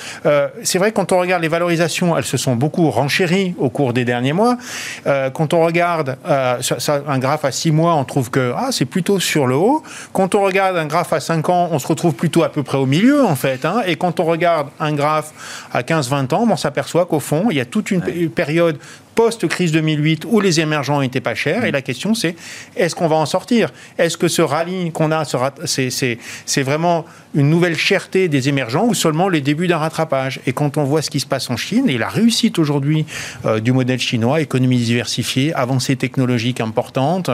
[0.63, 4.05] c'est vrai, quand on regarde les valorisations, elles se sont beaucoup renchéries au cours des
[4.05, 4.57] derniers mois.
[5.05, 9.47] quand on regarde un graphe à 6 mois, on trouve que ah, c'est plutôt sur
[9.47, 9.83] le haut.
[10.11, 12.77] Quand on regarde un graphe à 5 ans, on se retrouve plutôt à peu près
[12.77, 13.52] au milieu, en fait.
[13.63, 13.83] Hein.
[13.85, 17.61] Et quand on regarde un graphe à 15-20 ans, on s'aperçoit qu'au fond, il y
[17.61, 18.77] a toute une période
[19.15, 21.65] post-crise 2008 où les émergents n'étaient pas chers.
[21.65, 22.35] Et la question, c'est
[22.75, 23.71] est-ce qu'on va en sortir?
[23.97, 25.23] Est-ce que ce rallye qu'on a,
[25.65, 30.39] c'est vraiment une nouvelle cherté des émergents ou seulement les débuts d'un rattrapage?
[30.45, 33.05] Et quand on voit ce qui se passe en Chine et la réussite aujourd'hui
[33.45, 37.29] euh, du modèle chinois, économie diversifiée, avancée technologique importante,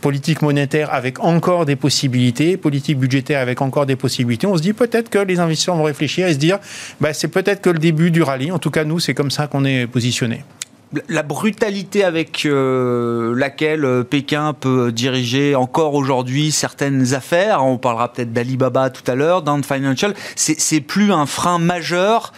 [0.00, 4.72] politique monétaire avec encore des possibilités, politique budgétaire avec encore des possibilités, on se dit
[4.72, 6.58] peut-être que les investisseurs vont réfléchir et se dire
[7.00, 8.52] bah, c'est peut-être que le début du rallye.
[8.52, 10.42] En tout cas, nous, c'est comme ça qu'on est positionné
[11.08, 18.12] la brutalité avec euh, laquelle euh, Pékin peut diriger encore aujourd'hui certaines affaires, on parlera
[18.12, 22.32] peut-être d'Alibaba tout à l'heure, d'Ant Financial, c'est plus un frein majeur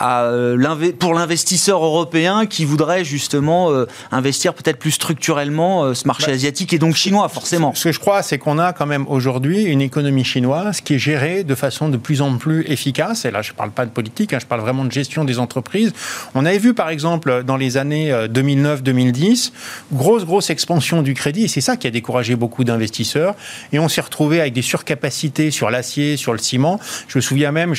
[0.00, 3.70] euh, pour l'investisseur européen qui voudrait justement
[4.12, 7.74] investir peut-être plus structurellement ce marché bah, asiatique et donc chinois forcément.
[7.74, 10.98] Ce que je crois, c'est qu'on a quand même aujourd'hui une économie chinoise qui est
[10.98, 13.24] gérée de façon de plus en plus efficace.
[13.24, 15.38] Et là, je ne parle pas de politique, hein, je parle vraiment de gestion des
[15.38, 15.92] entreprises.
[16.34, 19.50] On avait vu par exemple dans les années 2009-2010, euh,
[19.92, 23.34] grosse, grosse expansion du crédit, et c'est ça qui a découragé beaucoup d'investisseurs.
[23.72, 26.80] Et on s'est retrouvé avec des surcapacités sur l'acier, sur le ciment.
[27.08, 27.74] Je me souviens même,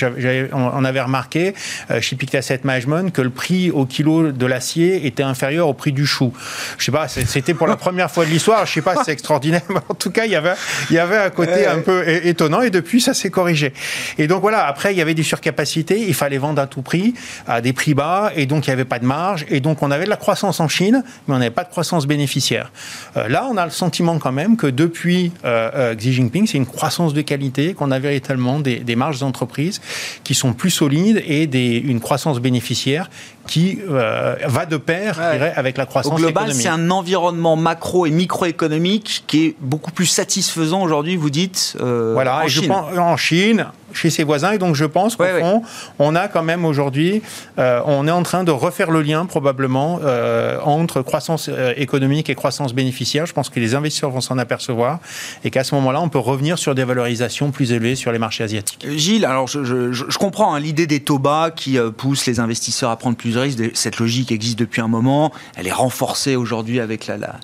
[0.54, 1.54] on avait remarqué
[1.92, 5.74] euh, chez Pictet Asset Management que le prix au kilo de l'acier était inférieur au
[5.74, 6.34] prix du chou.
[6.80, 9.12] Je sais pas, c'était pour la première fois de l'histoire, je sais pas si c'est
[9.12, 10.56] extraordinaire, mais en tout cas, il y avait,
[10.90, 13.74] il y avait un côté un peu étonnant, et depuis, ça s'est corrigé.
[14.18, 17.14] Et donc voilà, après, il y avait des surcapacités, il fallait vendre à tout prix,
[17.48, 19.92] à des prix bas, et donc il n'y avait pas de marge, et donc on
[19.92, 22.72] avait de la croissance en Chine, mais on n'avait pas de croissance bénéficiaire.
[23.18, 26.58] Euh, là, on a le sentiment quand même que depuis euh, euh, Xi Jinping, c'est
[26.58, 29.80] une croissance de qualité, qu'on a véritablement des, des marges d'entreprise
[30.24, 33.10] qui sont plus solides et des, une croissance bénéficiaire
[33.48, 35.20] qui va de pair
[35.56, 40.06] avec la croissance Au global, c'est un environnement macro et microéconomique qui est beaucoup plus
[40.06, 42.64] satisfaisant aujourd'hui, vous dites, voilà, en Chine.
[42.64, 44.52] Je pense, en Chine, chez ses voisins.
[44.52, 45.64] Et donc, je pense qu'au fond,
[45.98, 47.22] on a quand même aujourd'hui,
[47.58, 52.30] euh, on est en train de refaire le lien probablement euh, entre croissance euh, économique
[52.30, 53.26] et croissance bénéficiaire.
[53.26, 55.00] Je pense que les investisseurs vont s'en apercevoir
[55.44, 58.44] et qu'à ce moment-là, on peut revenir sur des valorisations plus élevées sur les marchés
[58.44, 58.86] asiatiques.
[58.96, 63.18] Gilles, alors je, comprends hein, l'idée des taux bas qui pousse les investisseurs à prendre
[63.18, 63.60] plus de risques.
[63.74, 65.32] Cette logique existe depuis un moment.
[65.56, 67.40] Elle est renforcée aujourd'hui avec la, la,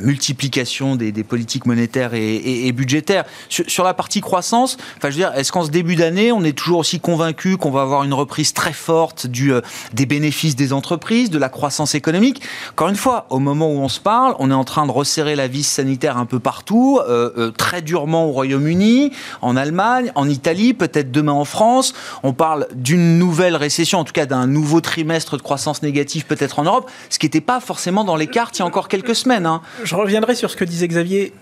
[0.00, 3.24] multiplication des, politiques monétaires et, budgétaires.
[3.48, 6.52] Sur, la partie croissance, enfin, je veux dire, est-ce qu'en ce début d'année, on est
[6.52, 9.60] toujours aussi convaincu qu'on va avoir une reprise très forte du, euh,
[9.94, 12.42] des bénéfices des entreprises, de la croissance économique?
[12.72, 15.36] Encore une fois, au moment où on se parle, on est en train de resserrer
[15.36, 20.28] la vis sanitaire un peu partout, euh, euh, très durement au Royaume-Uni, en Allemagne, en
[20.28, 21.94] Italie, peut-être demain en France.
[22.22, 26.58] On parle d'une nouvelle récession, en tout cas d'un nouveau trimestre de croissance négative peut-être
[26.58, 29.14] en Europe, ce qui n'était pas forcément dans les cartes il y a encore quelques
[29.14, 29.46] semaines.
[29.46, 29.62] Hein.
[29.82, 31.32] Je reviendrai sur ce que disait Xavier.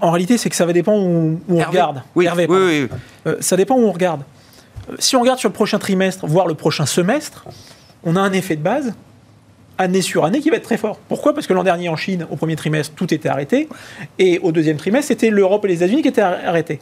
[0.00, 2.02] En réalité, c'est que ça va dépendre où, on regarde.
[2.14, 2.88] Oui, Hervé, oui, oui,
[3.26, 4.22] euh, ça dépend où on regarde.
[4.98, 7.44] Si on regarde sur le prochain trimestre, voire le prochain semestre,
[8.04, 8.94] on a un effet de base
[9.78, 10.98] année sur année qui va être très fort.
[11.08, 11.34] Pourquoi?
[11.34, 13.68] Parce que l'an dernier en Chine, au premier trimestre, tout était arrêté,
[14.18, 16.80] et au deuxième trimestre, c'était l'Europe et les États-Unis qui étaient arrêtés.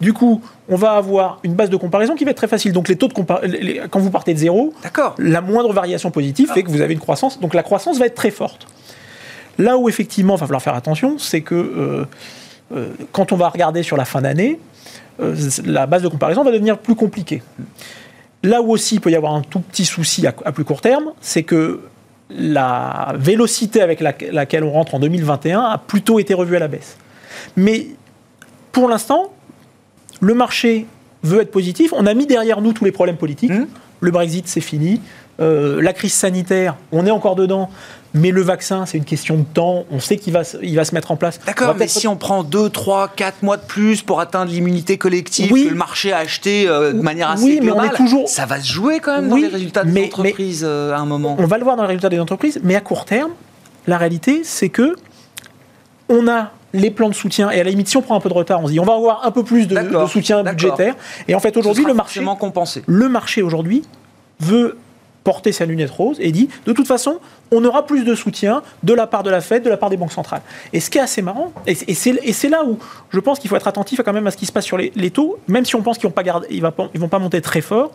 [0.00, 2.72] Du coup, on va avoir une base de comparaison qui va être très facile.
[2.72, 3.14] Donc les taux de
[3.86, 4.72] quand vous partez de zéro,
[5.18, 7.40] la moindre variation positive fait que vous avez une croissance.
[7.40, 8.68] Donc la croissance va être très forte.
[9.58, 12.04] Là où effectivement, il va falloir faire attention, c'est que euh,
[12.74, 14.60] euh, quand on va regarder sur la fin d'année,
[15.20, 17.42] euh, la base de comparaison va devenir plus compliquée.
[18.44, 21.12] Là où aussi il peut y avoir un tout petit souci à, plus court terme,
[21.20, 21.80] c'est que
[22.30, 26.96] la vélocité avec laquelle on rentre en 2021 a plutôt été revue à la baisse.
[27.56, 27.88] Mais
[28.70, 29.32] pour l'instant,
[30.20, 30.86] le marché
[31.22, 31.92] veut être positif.
[31.96, 33.50] On a mis derrière nous tous les problèmes politiques.
[33.50, 33.66] Mmh.
[34.00, 35.00] Le Brexit, c'est fini.
[35.40, 37.70] Euh, la crise sanitaire, on est encore dedans.
[38.14, 39.84] Mais le vaccin, c'est une question de temps.
[39.90, 41.38] On sait qu'il va, il va se mettre en place.
[41.46, 45.52] D'accord, mais si on prend 2, 3, 4 mois de plus pour atteindre l'immunité collective
[45.52, 48.28] que le marché a acheté euh, de manière assez oui, mais on est toujours...
[48.28, 51.36] ça va se jouer quand même dans les résultats des entreprises euh, à un moment.
[51.38, 53.32] On va le voir dans les résultats des entreprises, mais à court terme,
[53.86, 54.96] la réalité, c'est que
[56.08, 57.50] on a les plans de soutien.
[57.50, 58.84] Et à la limite, si on prend un peu de retard, on se dit on
[58.84, 60.94] va avoir un peu plus de, soutien budgétaire.
[61.28, 62.82] Et en fait, aujourd'hui, le marché, compensé.
[62.86, 63.84] le marché aujourd'hui
[64.40, 64.76] veut
[65.28, 67.18] porter sa lunette rose et dit de toute façon,
[67.50, 69.98] on aura plus de soutien de la part de la Fed, de la part des
[69.98, 70.40] banques centrales.
[70.72, 72.78] Et ce qui est assez marrant, et c'est là où
[73.10, 75.10] je pense qu'il faut être attentif quand même à ce qui se passe sur les,
[75.10, 77.90] taux, même si on pense qu'ils ne vont, vont pas monter très fort,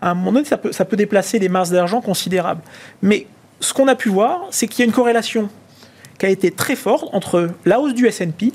[0.00, 2.62] à un moment donné, ça peut, déplacer des masses d'argent considérables.
[3.02, 3.26] Mais
[3.58, 5.48] ce qu'on a pu voir, c'est qu'il y a une corrélation
[6.16, 8.52] qui a été très forte entre la hausse du S&P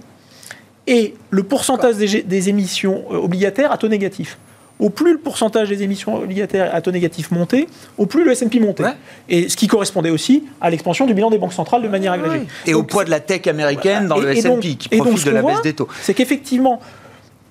[0.88, 4.38] et le pourcentage des, émissions euh, obligataires à taux négatif.
[4.82, 7.68] Au plus le pourcentage des émissions obligataires à taux négatif montait,
[8.00, 8.84] au plus le S&P montait.
[9.30, 12.48] Et ce qui correspondait aussi à l'expansion du bilan des banques centrales de manière agrégée.
[12.66, 15.62] Et au poids de la tech américaine dans le S&P qui profite de la baisse
[15.62, 15.88] des taux.
[16.02, 16.80] C'est qu'effectivement,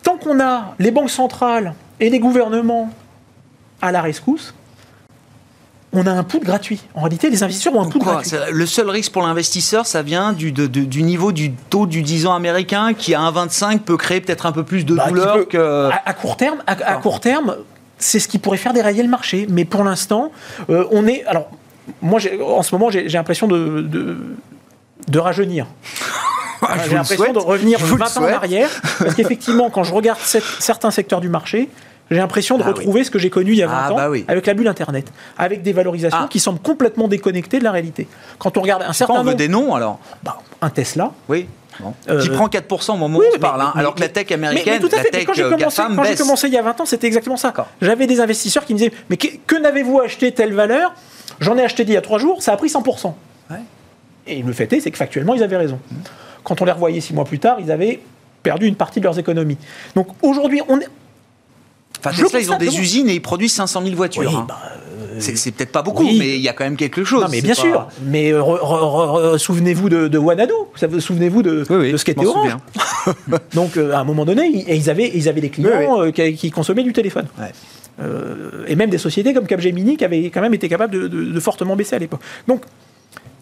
[0.03, 2.91] tant qu'on a les banques centrales et les gouvernements
[3.81, 4.53] à la rescousse,
[5.93, 6.81] on a un put gratuit.
[6.95, 8.37] En réalité, les investisseurs ont un put gratuit.
[8.53, 12.35] Le seul risque pour l'investisseur, ça vient du, du, niveau du taux du 10 ans
[12.35, 15.91] américain qui, à 1,25, peut créer peut-être un peu plus de bah, douleur que...
[16.05, 17.57] À, court terme, à, court terme
[17.99, 19.47] c'est ce qui pourrait faire dérailler le marché.
[19.51, 20.33] Mais pour l'instant,
[20.71, 21.25] euh, on est...
[21.27, 21.51] Alors,
[22.01, 24.17] moi, en ce moment, j'ai l'impression de,
[25.09, 25.67] de, rajeunir.
[26.63, 28.71] Ah, j'ai l'impression de revenir 20 ans en arrière.
[29.01, 31.69] Parce qu'effectivement, quand je regarde certains secteurs du marché,
[32.11, 33.97] j'ai l'impression de ah retrouver ce que j'ai connu il y a 20 ah, ans
[33.97, 36.29] bah avec la bulle Internet, avec des valorisations ah.
[36.29, 38.09] qui semblent complètement déconnectées de la réalité.
[38.39, 39.29] Quand on regarde un certain nombre...
[39.29, 41.13] on veut des noms alors bah, Un Tesla.
[41.29, 41.47] Oui.
[42.09, 44.31] Euh, qui prend 4% au moment où on se parle, hein, alors que la tech
[44.33, 46.85] américaine, la tech quand j'ai euh, commencé, quand j'ai commencé il y a 20 ans,
[46.85, 47.55] c'était exactement ça.
[47.81, 50.93] J'avais des investisseurs qui me disaient Mais que, n'avez-vous acheté telle valeur?
[51.41, 53.15] J'en ai acheté il y a 3 jours, ça a pris 100%.
[54.27, 55.81] Et le fait est, c'est que factuellement, ils avaient raison.
[55.91, 55.95] Mmh.
[56.45, 58.01] Quand on les revoyait 6 mois plus tard, ils avaient
[58.43, 59.59] perdu une partie de leurs économies.
[59.95, 60.89] Donc aujourd'hui, on est,
[62.03, 64.37] Enfin, Tesla, ils ont des usines et ils produisent 500 000 voitures.
[64.37, 64.47] Hein.
[64.49, 64.59] Bah,
[65.21, 67.23] euh, c'est peut-être pas beaucoup, mais il y a quand même quelque chose.
[67.23, 67.89] Non, mais bien sûr.
[68.05, 70.53] Mais euh, souvenez-vous de, de Wanadu.
[70.99, 72.57] Souvenez-vous de, de ce qu'était Orange.
[73.55, 76.93] Donc, euh, à un moment donné, ils, avaient, ils avaient des clients qui, consommaient du
[76.93, 77.27] téléphone.
[78.67, 81.97] et même des sociétés comme Capgemini qui avaient quand même été capables de, fortement baisser
[81.97, 82.21] à l'époque.
[82.49, 82.63] Donc,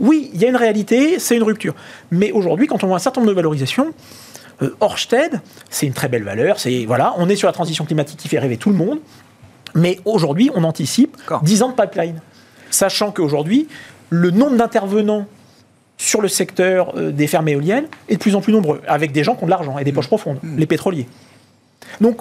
[0.01, 1.75] oui, il y a une réalité, c'est une rupture.
[2.12, 3.92] Mais aujourd'hui, quand on voit un certain nombre de valorisations,
[4.62, 5.40] euh, Orsted,
[5.71, 6.59] c'est une très belle valeur.
[6.59, 8.99] C'est voilà, on est sur la transition climatique qui fait rêver tout le monde.
[9.75, 12.21] Mais aujourd'hui, on anticipe 10 ans de pipeline,
[12.71, 13.68] sachant qu'aujourd'hui,
[14.11, 15.27] le nombre d'intervenants
[15.99, 19.25] sur le secteur euh, des fermes éoliennes est de plus en plus nombreux, avec des
[19.25, 20.09] gens qui ont de l'argent et des poches mmh.
[20.09, 20.57] profondes, mmh.
[20.57, 21.07] les pétroliers.
[22.01, 22.21] Donc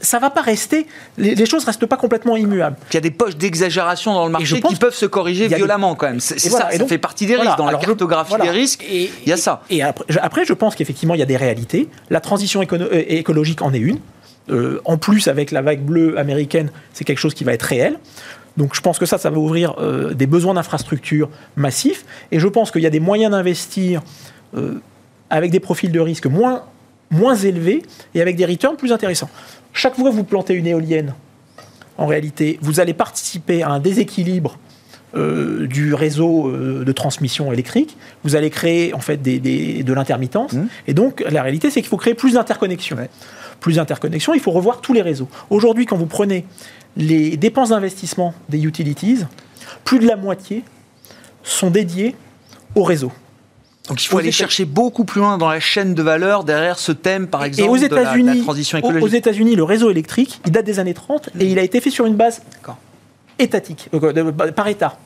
[0.00, 0.86] ça va pas rester,
[1.18, 2.76] les, choses choses restent pas complètement immuables.
[2.90, 6.08] Il y a des poches d'exagération dans le marché qui peuvent se corriger violemment quand
[6.08, 6.20] même.
[6.20, 7.58] C'est ça, ça fait partie des risques.
[7.58, 9.62] Dans la cartographie des risques, il y a ça.
[9.70, 11.88] Et après, je pense qu'effectivement, il y a des réalités.
[12.10, 13.98] La transition euh, écologique en est une.
[14.50, 17.98] Euh, en plus, avec la vague bleue américaine, c'est quelque chose qui va être réel.
[18.56, 22.04] Donc je pense que ça, ça va ouvrir euh, des besoins d'infrastructures massifs.
[22.32, 24.02] Et je pense qu'il y a des moyens d'investir
[25.30, 26.64] avec des profils de risque moins,
[27.12, 27.82] moins élevés
[28.14, 29.30] et avec des returns plus intéressants.
[29.72, 31.14] Chaque fois que vous plantez une éolienne
[31.98, 34.58] en réalité, vous allez participer à un déséquilibre
[35.14, 39.38] euh, du réseau euh, de transmission électrique, vous allez créer en fait des,
[39.82, 40.54] de l'intermittence.
[40.54, 40.66] Mmh.
[40.88, 42.96] Et donc, la réalité, c'est qu'il faut créer plus d'interconnexions.
[43.60, 45.28] Plus d'interconnexions, il faut revoir tous les réseaux.
[45.50, 46.46] Aujourd'hui, quand vous prenez
[46.96, 49.18] les dépenses d'investissement des utilities,
[49.84, 50.64] plus de la moitié
[51.42, 52.16] sont dédiées
[52.74, 53.12] au réseau.
[53.92, 56.92] Donc il faut aller chercher beaucoup plus loin dans la chaîne de valeur derrière ce
[56.92, 59.04] thème, par exemple, aux de la, transition écologique.
[59.04, 61.90] Aux États-Unis, le réseau électrique, il date des années 30 et il a été fait
[61.90, 62.40] sur une base
[63.38, 64.96] étatique, euh, par État.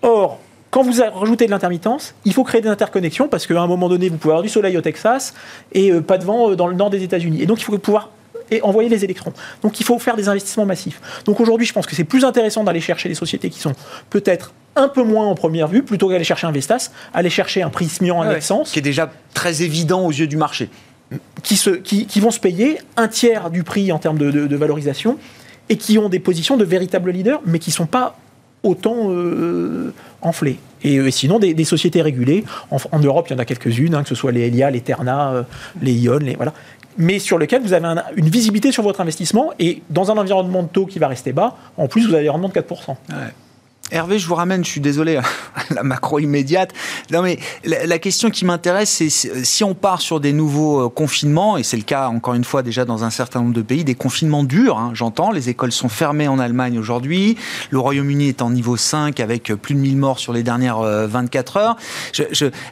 [0.00, 0.38] Or,
[0.70, 4.08] quand vous rajoutez de l'intermittence, il faut créer des interconnexions parce qu'à un moment donné,
[4.08, 5.34] vous pouvez avoir du soleil au Texas
[5.74, 7.42] et euh, pas de vent euh, dans le nord des États-Unis.
[7.42, 8.12] Et donc, il faut pouvoir
[8.62, 9.34] envoyer les électrons.
[9.60, 11.02] Donc, il faut faire des investissements massifs.
[11.26, 13.74] Donc, aujourd'hui, je pense que c'est plus intéressant d'aller chercher des sociétés qui sont
[14.08, 17.70] peut-être un peu moins en première vue, plutôt qu'aller chercher un Vestas, aller chercher un
[17.70, 18.64] Prismian, un Nexens.
[18.72, 20.68] Qui est déjà très évident aux yeux du marché.
[21.42, 25.18] Qui, se, qui, vont se payer un tiers du prix en termes de, valorisation
[25.68, 28.18] et qui ont des positions de véritables leaders, mais qui ne sont pas
[28.62, 30.58] autant euh, enflées.
[30.82, 34.14] Et, sinon, des, sociétés régulées, en, Europe, il y en a quelques-unes, hein, que ce
[34.14, 35.42] soit les Elia, les Terna, euh,
[35.80, 36.52] les Ion, les, voilà,
[36.98, 40.68] mais sur lesquelles vous avez une visibilité sur votre investissement, et dans un environnement de
[40.68, 42.96] taux qui va rester bas, en plus, vous avez un rendement de 4%.
[43.92, 45.20] Hervé, je vous ramène, je suis désolé,
[45.70, 46.72] la macro immédiate.
[47.12, 51.56] Non, mais la, question qui m'intéresse, c'est si on part sur des nouveaux euh, confinements,
[51.56, 53.94] et c'est le cas encore une fois déjà dans un certain nombre de pays, des
[53.94, 57.36] confinements durs, hein, j'entends, les écoles sont fermées en Allemagne aujourd'hui,
[57.70, 61.56] le Royaume-Uni est en niveau 5 avec plus de 1000 morts sur les dernières 24
[61.56, 61.76] euh, heures.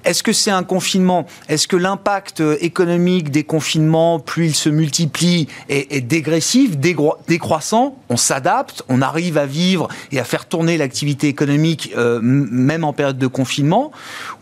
[0.04, 1.26] Est-ce que c'est un confinement?
[1.48, 7.96] Est-ce que l'impact euh, économique des confinements, plus il se multiplie, est, est dégressif, décroissant?
[8.08, 12.92] On s'adapte, on arrive à vivre et à faire tourner l'activité économique, euh, même en
[12.92, 13.92] période de confinement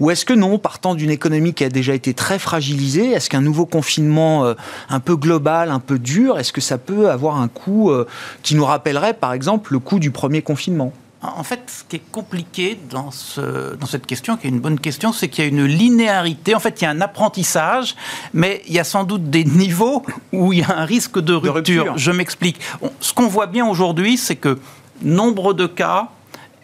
[0.00, 3.40] Ou est-ce que non, partant d'une économie qui a déjà été très fragilisée, est-ce qu'un
[3.40, 4.54] nouveau confinement euh,
[4.88, 8.06] un peu global, un peu dur, est-ce que ça peut avoir un coût euh,
[8.42, 10.92] qui nous rappellerait, par exemple, le coût du premier confinement?
[11.22, 14.80] En fait, ce qui est compliqué dans, ce, dans cette question, qui est une bonne
[14.80, 16.56] question, c'est qu'il y a une linéarité.
[16.56, 17.94] En fait, il y a un apprentissage,
[18.34, 21.34] mais il y a sans doute des niveaux où il y a un risque de
[21.34, 21.52] rupture.
[21.52, 21.92] De rupture.
[21.96, 22.60] Je m'explique.
[22.98, 24.58] Ce qu'on voit bien aujourd'hui, c'est que
[25.02, 26.08] nombre de cas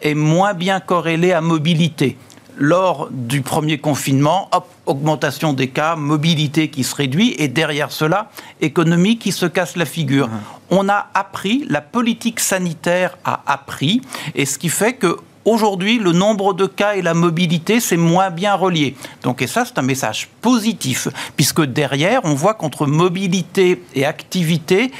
[0.01, 2.17] est moins bien corrélé à mobilité.
[2.57, 8.29] Lors du premier confinement, hop, augmentation des cas, mobilité qui se réduit, et derrière cela,
[8.59, 10.27] économie qui se casse la figure.
[10.27, 10.41] Mmh.
[10.71, 14.01] On a appris, la politique sanitaire a appris,
[14.35, 18.29] et ce qui fait que Aujourd'hui, le nombre de cas et la mobilité, c'est moins
[18.29, 18.95] bien relié.
[19.23, 24.91] Donc, et ça, c'est un message positif, puisque derrière, on voit qu'entre mobilité et activité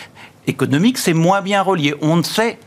[0.47, 1.93] économique, c'est moins bien relié.
[2.01, 2.57] On ne sait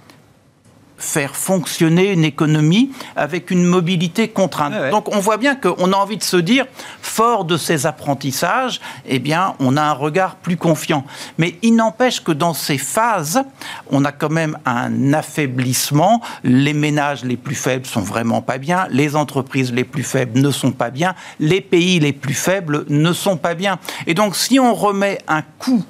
[1.03, 4.73] faire fonctionner une économie avec une mobilité contrainte.
[4.91, 6.65] Donc on voit bien qu'on a envie de se dire,
[7.01, 11.05] fort de ces apprentissages, eh bien, on a un regard plus confiant.
[11.39, 13.43] Mais il n'empêche que dans ces phases,
[13.91, 16.23] on a quand même un affaiblissement.
[16.45, 20.51] Les ménages les plus faibles sont vraiment pas bien, les entreprises les plus faibles ne
[20.51, 23.79] sont pas bien, les pays les plus faibles ne sont pas bien.
[24.07, 25.85] Et donc si on remet un coût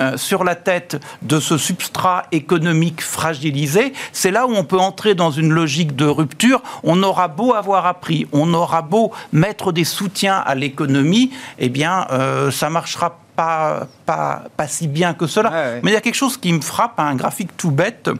[0.00, 5.14] euh, sur la tête de ce substrat économique fragilisé, c'est là où on peut entrer
[5.14, 6.62] dans une logique de rupture.
[6.82, 12.06] On aura beau avoir appris, on aura beau mettre des soutiens à l'économie, eh bien,
[12.12, 15.80] euh, ça marchera pas, pas, pas si bien que cela.
[15.82, 18.10] Mais il y a quelque chose qui me frappe, un graphique tout bête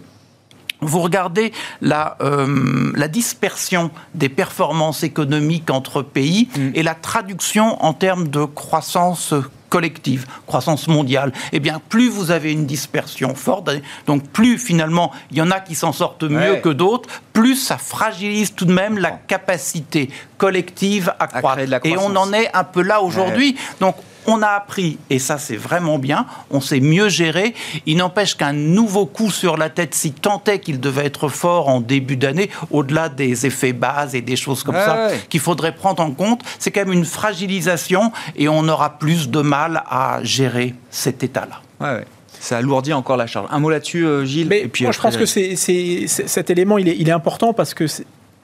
[0.80, 6.70] vous regardez la, euh, la, dispersion des performances économiques entre pays mm.
[6.74, 9.34] et la traduction en termes de croissance
[9.68, 13.70] collective, croissance mondiale, eh bien, plus vous avez une dispersion forte,
[14.06, 17.76] donc plus finalement il y en a qui s'en sortent mieux que d'autres, plus ça
[17.78, 21.60] fragilise tout de même la capacité collective à, croître.
[21.84, 23.56] Et on en est un peu là aujourd'hui.
[23.80, 23.96] Donc
[24.28, 27.54] on a appris, et ça c'est vraiment bien, on s'est mieux géré.
[27.86, 31.68] Il n'empêche qu'un nouveau coup sur la tête, si tant est qu'il devait être fort
[31.68, 36.02] en début d'année, au-delà des effets bases et des choses comme ça, qu'il faudrait prendre
[36.02, 40.74] en compte, c'est quand même une fragilisation et on aura plus de mal à gérer
[40.90, 41.62] cet état-là.
[41.80, 42.04] Ouais,
[42.38, 43.48] ça alourdit encore la charge.
[43.50, 46.88] Un mot là-dessus, euh, Gilles et puis Moi, je pense que c'est, cet élément, il
[46.88, 47.86] est, il est important parce que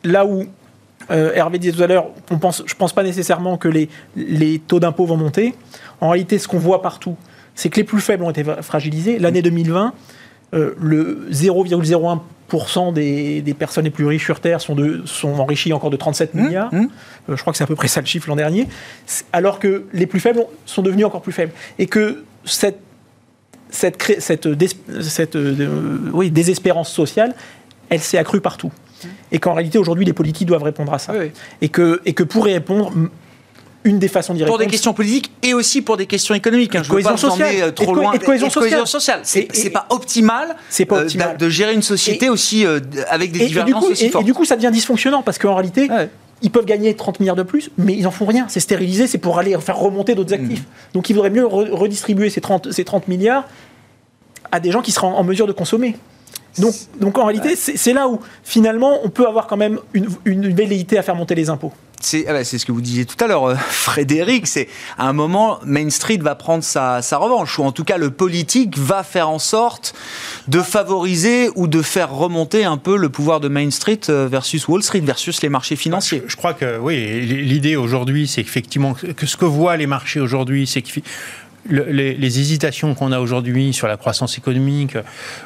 [0.03, 0.47] là où
[1.11, 4.81] euh, Hervé disait tout à l'heure, je ne pense pas nécessairement que les, les taux
[4.81, 5.55] d'impôt vont monter.
[6.01, 7.17] En réalité, ce qu'on voit partout,
[7.55, 9.19] c'est que les plus faibles ont été fragilisés.
[9.19, 9.93] L'année 2020,
[10.55, 15.73] euh, le 0,01% des, des, personnes les plus riches sur Terre sont, de, sont enrichies
[15.73, 16.75] encore de 37 mmh, milliards.
[16.75, 16.89] Mmh.
[17.31, 18.67] Euh, je crois que c'est à peu près ça le chiffre l'an dernier.
[19.33, 21.53] Alors que les plus faibles sont devenus encore plus faibles.
[21.79, 22.81] Et que cette,
[23.71, 24.49] cette, cette,
[25.03, 25.39] cette
[26.13, 27.35] oui, désespérance sociale,
[27.89, 28.71] elle s'est accrue partout
[29.33, 31.13] et qu'en réalité aujourd'hui les politiques doivent répondre à ça.
[31.61, 32.93] Et, que, et que pour y répondre,
[33.85, 34.59] une des façons d'y répondre.
[34.59, 36.75] Pour des questions politiques et aussi pour des questions économiques.
[36.75, 36.83] Hein.
[36.83, 37.75] Je ne veux pas sociale.
[37.75, 38.13] trop loin.
[38.13, 38.49] Et de cohésion,
[38.87, 39.21] sociale.
[39.23, 40.57] C'est pas optimal,
[40.89, 41.37] pas euh, optimal.
[41.37, 44.23] de gérer une société aussi euh, avec des divergences aussi fortes.
[44.23, 45.89] Et du coup, ça devient dysfonctionnant parce qu'en réalité,
[46.43, 48.47] ils peuvent gagner 30 milliards de plus, mais ils n'en font rien.
[48.49, 50.61] C'est stérilisé, c'est pour aller faire remonter d'autres actifs.
[50.63, 50.95] Mm.
[50.95, 53.45] Donc il vaudrait mieux redistribuer ces 30, ces 30 milliards
[54.51, 55.97] à des gens qui seront en mesure de consommer.
[56.59, 60.55] Donc, donc en réalité, c'est là où finalement on peut avoir quand même une, une
[60.55, 61.73] velléité à faire monter les impôts.
[62.27, 64.47] Ah bah, c'est ce que vous disiez tout à l'heure, euh, Frédéric.
[64.47, 68.11] C'est à un moment, Main Street va prendre sa, revanche, ou en tout cas le
[68.11, 69.95] politique va faire en sorte
[70.49, 74.69] de favoriser ou de faire remonter un peu le pouvoir de Main Street euh, versus
[74.69, 76.23] Wall Street, versus les marchés financiers.
[76.27, 80.67] Je, crois que oui, l'idée aujourd'hui, c'est effectivement que ce que voient les marchés aujourd'hui,
[80.67, 80.91] c'est que
[81.69, 84.97] les, hésitations qu'on a aujourd'hui sur la croissance économique,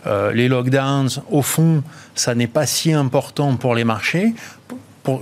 [0.07, 1.83] euh, les lockdowns, au fond,
[2.15, 4.35] ça n'est pas si important pour les marchés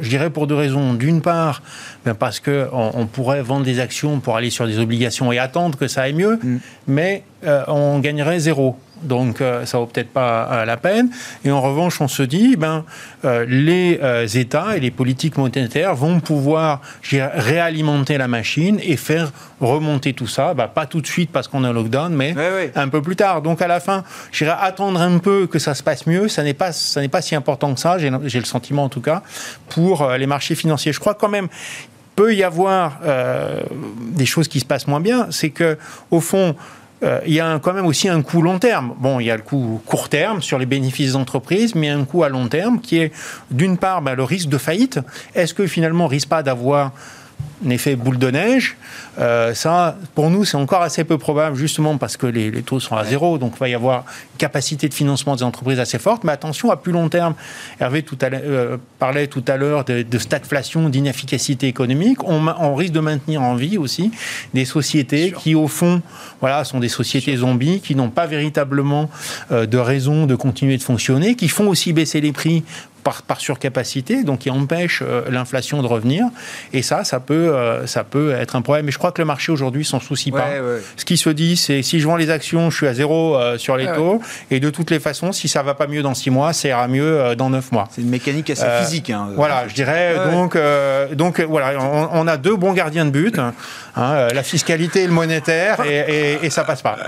[0.01, 0.95] je dirais pour deux raisons.
[0.95, 1.63] D'une part,
[2.05, 5.79] ben parce qu'on on pourrait vendre des actions pour aller sur des obligations et attendre
[5.79, 6.57] que ça aille mieux, mm.
[6.89, 8.77] mais euh, on gagnerait zéro.
[9.03, 11.11] Donc euh, ça vaut peut-être pas euh, la peine.
[11.45, 12.85] Et en revanche, on se dit, ben,
[13.25, 13.99] les
[14.35, 20.55] États et les politiques monétaires vont pouvoir réalimenter la machine et faire remonter tout ça.
[20.55, 22.35] Ben, pas tout de suite parce qu'on est en lockdown, mais
[22.75, 23.43] un peu plus tard.
[23.43, 26.29] Donc à la fin, j'irai attendre un peu que ça se passe mieux.
[26.29, 27.99] Ça n'est pas, ça n'est pas si important que ça.
[27.99, 29.23] J'ai le sentiment en tout cas
[29.69, 30.93] pour les marchés financiers.
[30.93, 31.49] Je crois quand même
[32.15, 33.01] peut y avoir
[33.99, 35.77] des choses qui se passent moins bien, c'est que
[36.11, 36.57] au fond,
[37.03, 38.95] euh, il y a quand même aussi un coût long terme.
[38.99, 42.25] Bon, il y a le coût court terme sur les bénéfices d'entreprise, mais un coût
[42.25, 43.13] à long terme qui est
[43.51, 45.01] d'une part bah, le risque de faillite.
[45.35, 46.93] Est-ce que finalement on risque pas d'avoir
[47.65, 48.77] un effet boule de neige.
[49.19, 52.97] Euh, ça, pour nous, c'est encore assez peu probable, justement parce que les, taux sont
[52.97, 56.25] à zéro, donc il va y avoir une capacité de financement des entreprises assez forte.
[56.25, 57.35] Mais attention, à plus long terme,
[57.81, 62.23] Hervé tout à euh, parlait tout à l'heure de, stagflation, d'inefficacité économique.
[62.25, 64.11] On, risque de maintenir en vie aussi
[64.53, 66.03] des sociétés qui, au fond,
[66.41, 69.09] voilà, sont des sociétés zombies, qui n'ont pas véritablement
[69.51, 72.65] euh, de raison de continuer de fonctionner, qui font aussi baisser les prix
[73.27, 76.27] par, surcapacité, donc qui empêche euh, l'inflation de revenir.
[76.73, 78.87] Et ça, ça peut, euh, ça peut être un problème.
[78.87, 80.49] Mais je crois que le marché aujourd'hui s'en soucie pas.
[80.97, 83.59] Ce qui se dit, c'est si je vends les actions, je suis à zéro euh,
[83.59, 84.21] sur les taux.
[84.51, 86.89] Et de toutes les façons, si ça va pas mieux dans six mois, ça ira
[86.89, 87.89] mieux dans neuf mois.
[87.93, 89.11] C'est une mécanique assez physique.
[89.11, 90.17] Hein, voilà, je dirais.
[90.31, 90.59] donc,
[91.13, 91.79] donc voilà,
[92.13, 93.39] on, a deux bons gardiens de but.
[93.39, 96.99] Hein, la fiscalité et le monétaire, et, et, ça passe pas.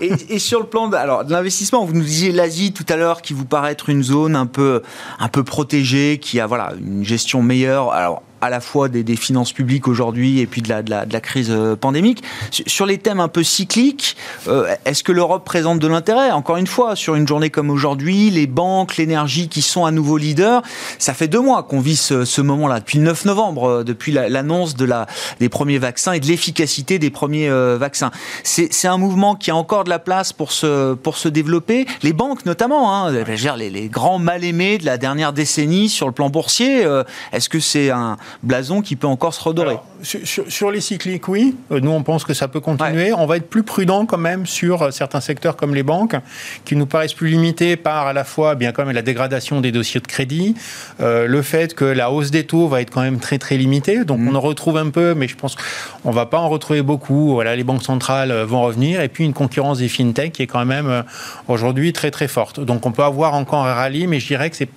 [0.00, 3.22] Et, sur le plan de, alors, de l'investissement, vous nous disiez l'Asie tout à l'heure
[3.22, 4.82] qui vous paraît être une zone un peu,
[5.18, 7.92] un peu protégé, qui a voilà une gestion meilleure.
[7.92, 11.06] Alors à la fois des, des finances publiques aujourd'hui et puis de la, de la,
[11.06, 12.22] de la, crise euh, pandémique.
[12.50, 14.16] Sur les thèmes un peu cycliques,
[14.48, 16.30] euh, est-ce que l'Europe présente de l'intérêt?
[16.30, 20.16] Encore une fois, sur une journée comme aujourd'hui, les banques, l'énergie qui sont à nouveau
[20.16, 20.62] leaders,
[20.98, 24.12] ça fait deux mois qu'on vit ce, ce moment-là, depuis le 9 novembre, euh, depuis
[24.12, 25.06] l'annonce de la,
[25.38, 28.10] des premiers vaccins et de l'efficacité des premiers vaccins.
[28.42, 31.86] C'est un mouvement qui a encore de la place pour se, pour se développer.
[32.02, 36.30] Les banques notamment, hein, les, les grands mal-aimés de la dernière décennie sur le plan
[36.30, 36.86] boursier,
[37.32, 39.76] est-ce que c'est un blason qui peut encore se redorer.
[40.02, 41.56] sur, les cycliques, oui.
[41.70, 43.12] Euh, nous, on pense que ça peut continuer.
[43.12, 46.16] On va être plus prudent quand même sur euh, certains secteurs comme les banques,
[46.64, 49.72] qui nous paraissent plus limités par à la fois bien quand même la dégradation des
[49.72, 50.54] dossiers de crédit,
[51.00, 54.04] euh, le fait que la hausse des taux va être quand même très très limitée.
[54.04, 54.28] Donc mm.
[54.28, 57.32] on en retrouve un peu, mais je pense qu'on va pas en retrouver beaucoup.
[57.34, 60.64] Voilà, les banques centrales vont revenir et puis une concurrence des fintech qui est quand
[60.64, 61.04] même
[61.48, 62.60] aujourd'hui très très forte.
[62.60, 64.68] Donc on peut avoir encore un rallye, mais je dirais que c'est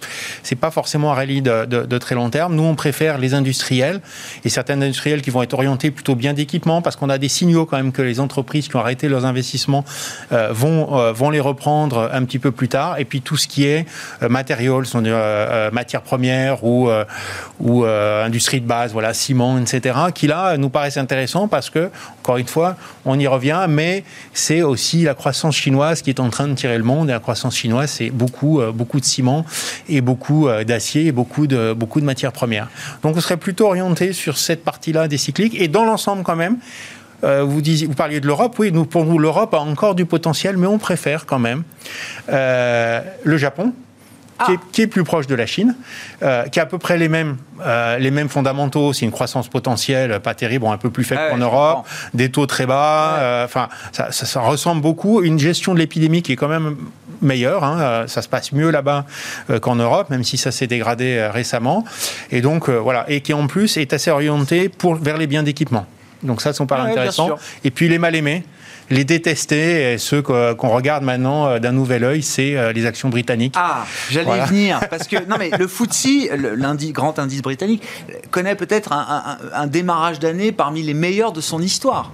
[0.42, 2.56] c'est pas forcément un rallye de, de, de très long terme.
[2.56, 4.00] Nous on préfère les industriels
[4.46, 7.66] et certains industriels qui vont être orientés plutôt bien d'équipement parce qu'on a des signaux
[7.66, 9.84] quand même que les entreprises qui ont arrêté leurs investissements
[10.32, 13.00] euh, vont, euh, vont les reprendre un petit peu plus tard.
[13.00, 13.86] Et puis tout ce qui est
[14.22, 15.04] euh, matériaux, sont
[15.72, 16.90] matières premières ou,
[17.60, 21.90] ou industrie de base, voilà, ciment, etc., qui là nous paraissent intéressants parce que,
[22.22, 22.76] encore une fois,
[23.06, 26.78] on y revient, mais c'est aussi la croissance chinoise qui est en train de tirer
[26.78, 27.10] le monde.
[27.10, 29.46] Et la croissance chinoise, c'est beaucoup, beaucoup de ciment
[29.90, 32.70] et beaucoup d'acier et beaucoup de, beaucoup de matières premières.
[33.02, 35.60] Donc on serait plutôt orienté sur cette partie-là des cycliques.
[35.60, 36.58] Et dans l'ensemble, quand même,
[37.24, 38.56] euh, vous, disiez, vous parliez de l'Europe.
[38.60, 41.64] Oui, nous, pour nous, l'Europe a encore du potentiel, mais on préfère quand même
[42.30, 43.74] euh, le Japon.
[44.74, 45.76] Qui, est, plus proche de la Chine,
[46.22, 47.38] euh, qui a à peu près les mêmes,
[48.00, 48.92] les mêmes fondamentaux.
[48.92, 52.66] C'est une croissance potentielle pas terrible, un peu plus faible qu'en Europe, des taux très
[52.66, 53.44] bas.
[53.46, 55.22] Enfin, ça, ça, ressemble beaucoup.
[55.22, 56.76] Une gestion de l'épidémie qui est quand même
[57.24, 57.64] meilleur.
[57.64, 59.06] Hein, euh, ça se passe mieux là-bas
[59.50, 61.84] euh, qu'en Europe, même si ça s'est dégradé euh, récemment.
[62.32, 63.06] Et donc, voilà.
[63.10, 65.86] Et qui en plus est assez orienté pour, vers les biens d'équipement.
[66.22, 67.36] Donc ça, ça me paraît intéressant.
[67.64, 68.44] Et puis les mal-aimés.
[68.90, 73.10] Les détestés, et ceux qu'on regarde maintenant euh, d'un nouvel œil, c'est euh, les actions
[73.10, 73.56] britanniques.
[73.58, 74.80] Ah, j'allais venir.
[74.90, 77.84] Parce que, non, mais le FTSE, le grand indice britannique,
[78.32, 82.12] connaît peut-être un, démarrage d'année parmi les meilleurs de son histoire.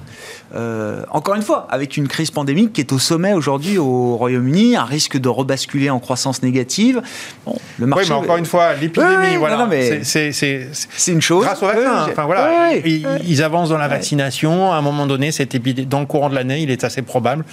[0.56, 4.76] Euh, encore une fois, avec une crise pandémique qui est au sommet aujourd'hui au Royaume-Uni,
[4.76, 7.02] un risque de rebasculer en croissance négative.
[7.45, 8.06] Bon, le marché.
[8.06, 9.68] Oui, mais encore une fois, l'épidémie, voilà,
[10.02, 10.32] c'est
[11.08, 11.45] une chose.
[11.45, 12.08] Grâce au vaccin.
[12.10, 14.72] Enfin, voilà, ils, avancent dans la vaccination.
[14.72, 17.45] À un moment donné, cette épidémie, dans le courant de l'année, il est assez probable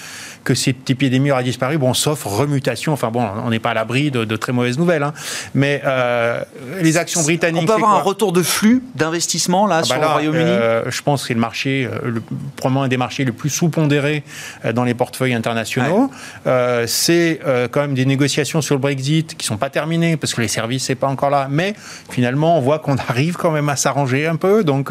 [0.44, 1.76] que cette épidémie aura disparu.
[1.76, 2.92] Bon, sauf remutation.
[2.92, 5.03] Enfin bon, on n'est pas à l'abri de, très mauvaises nouvelles.
[5.03, 5.12] Hein.
[5.55, 6.40] Mais euh,
[6.80, 7.62] les actions britanniques.
[7.62, 10.44] On peut avoir un retour de flux d'investissement là ah, sur bah le Royaume-Uni?
[10.47, 12.22] Euh, je pense que c'est le marché, le,
[12.57, 14.22] probablement un des marchés les plus sous-pondérés
[14.72, 16.11] dans les portefeuilles internationaux.
[16.87, 20.49] c'est quand même des négociations sur le Brexit qui sont pas terminées parce que les
[20.49, 21.49] services c'est pas encore là.
[21.51, 21.74] Mais
[22.11, 24.64] finalement, on voit qu'on arrive quand même à s'arranger un peu.
[24.64, 24.91] Donc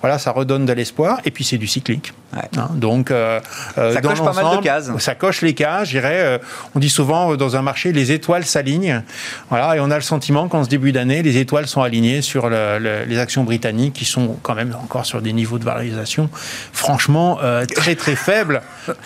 [0.00, 1.20] voilà, ça redonne de l'espoir.
[1.24, 2.12] Et puis c'est du cyclique.
[2.56, 2.70] Hein.
[2.72, 5.84] donc ça coche pas mal de cases ça coche les cas.
[5.84, 6.38] Je dirais, euh,
[6.74, 9.02] on dit souvent euh, dans un marché, les étoiles s'alignent.
[9.50, 12.48] Voilà, et on a le sentiment qu'en ce début d'année, les étoiles sont alignées sur
[12.48, 16.30] les actions britanniques qui sont quand même encore sur des niveaux de valorisation
[16.72, 18.62] franchement euh, très très faibles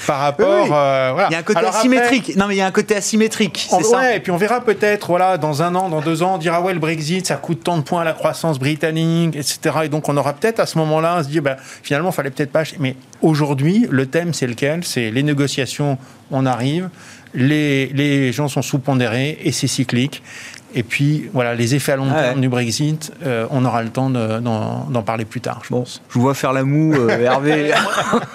[0.06, 0.66] par rapport.
[0.66, 2.36] Il y a un côté asymétrique.
[2.36, 3.66] non, mais il y a un côté asymétrique.
[3.70, 4.14] C'est ça.
[4.14, 6.74] Et puis on verra peut-être, voilà, dans un an, dans deux ans, on dira ouais,
[6.74, 9.58] le Brexit, ça coûte tant de points à la croissance britannique, etc.
[9.84, 12.52] Et donc on aura peut-être à ce moment-là, se dire, ben, finalement, il fallait peut-être
[12.52, 12.62] pas.
[12.78, 14.84] Mais aujourd'hui, le thème, c'est lequel?
[14.84, 15.98] C'est les négociations
[16.30, 16.88] on arrive,
[17.34, 20.22] les, gens sont sous-pondérés et c'est cyclique.
[20.74, 24.10] Et puis, voilà, les effets à long terme du Brexit, euh, on aura le temps
[24.10, 26.02] d'en parler plus tard, je pense.
[26.08, 27.72] Je vous vois faire la moue, euh, Hervé.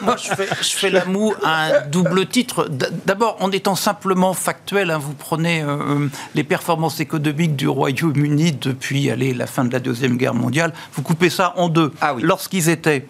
[0.01, 2.69] moi, je fais, je fais la moue à un double titre.
[3.05, 9.09] D'abord, en étant simplement factuel, hein, vous prenez euh, les performances économiques du Royaume-Uni depuis
[9.09, 11.91] allez, la fin de la Deuxième Guerre mondiale, vous coupez ça en deux.
[12.01, 12.21] Ah oui.
[12.23, 13.05] Lorsqu'ils étaient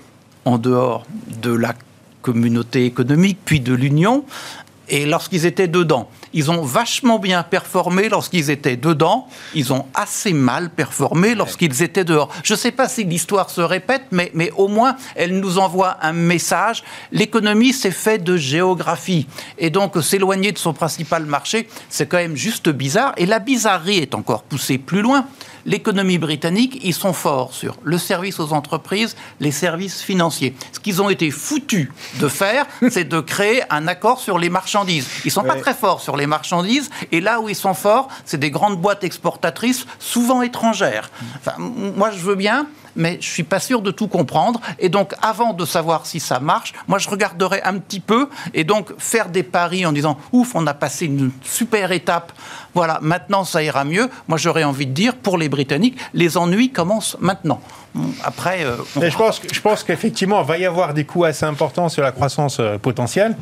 [0.45, 1.05] en dehors
[1.41, 1.73] de la
[2.21, 4.25] communauté économique, puis de l'Union.
[4.89, 9.27] Et lorsqu'ils étaient dedans, ils ont vachement bien performé lorsqu'ils étaient dedans.
[9.53, 12.29] Ils ont assez mal performé lorsqu'ils étaient dehors.
[12.43, 15.97] Je ne sais pas si l'histoire se répète, mais, mais au moins, elle nous envoie
[16.01, 16.83] un message.
[17.11, 19.27] L'économie, c'est fait de géographie.
[19.57, 23.13] Et donc, s'éloigner de son principal marché, c'est quand même juste bizarre.
[23.17, 25.25] Et la bizarrerie est encore poussée plus loin
[25.65, 30.55] l'économie britannique, ils sont forts sur le service aux entreprises, les services financiers.
[30.71, 35.07] Ce qu'ils ont été foutus de faire, c'est de créer un accord sur les marchandises.
[35.25, 38.39] Ils sont pas très forts sur les marchandises, et là où ils sont forts, c'est
[38.39, 41.09] des grandes boîtes exportatrices, souvent étrangères.
[41.57, 44.61] Moi, je veux bien mais je suis pas sûr de tout comprendre.
[44.79, 48.63] Et donc, avant de savoir si ça marche, moi, je regarderai un petit peu et
[48.63, 52.31] donc faire des paris en disant ouf, on a passé une super étape.
[52.73, 54.09] Voilà, maintenant ça ira mieux.
[54.27, 57.61] Moi, j'aurais envie de dire pour les Britanniques, les ennuis commencent maintenant.
[58.23, 61.89] Après, euh, je pense, je pense qu'effectivement, il va y avoir des coûts assez importants
[61.89, 63.35] sur la croissance euh, potentielle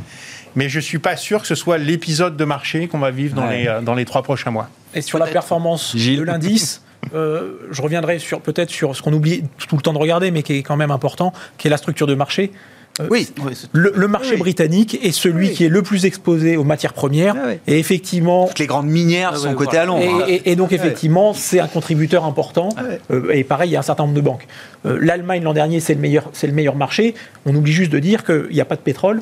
[0.55, 3.35] mais je ne suis pas sûr que ce soit l'épisode de marché qu'on va vivre
[3.35, 4.69] dans, les, euh, dans les trois prochains mois.
[4.93, 6.81] Et sur la performance de l'indice,
[7.13, 10.43] euh, je reviendrai sur peut-être sur ce qu'on oublie tout le temps de regarder, mais
[10.43, 12.51] qui est quand même important, qui est la structure de marché.
[12.99, 13.29] Euh, oui,
[13.71, 17.35] le, marché britannique est celui qui est le plus exposé aux matières premières.
[17.37, 18.47] Ah et effectivement.
[18.47, 20.25] Toutes les grandes minières sont cotées à Londres.
[20.27, 22.69] Et, donc, effectivement, c'est un contributeur important.
[22.75, 24.47] Ah euh, et pareil, il y a un certain nombre de banques.
[24.83, 27.15] L'Allemagne, l'an dernier, c'est le, meilleur, le meilleur marché.
[27.45, 29.21] On oublie juste de dire qu'il n'y a pas de pétrole,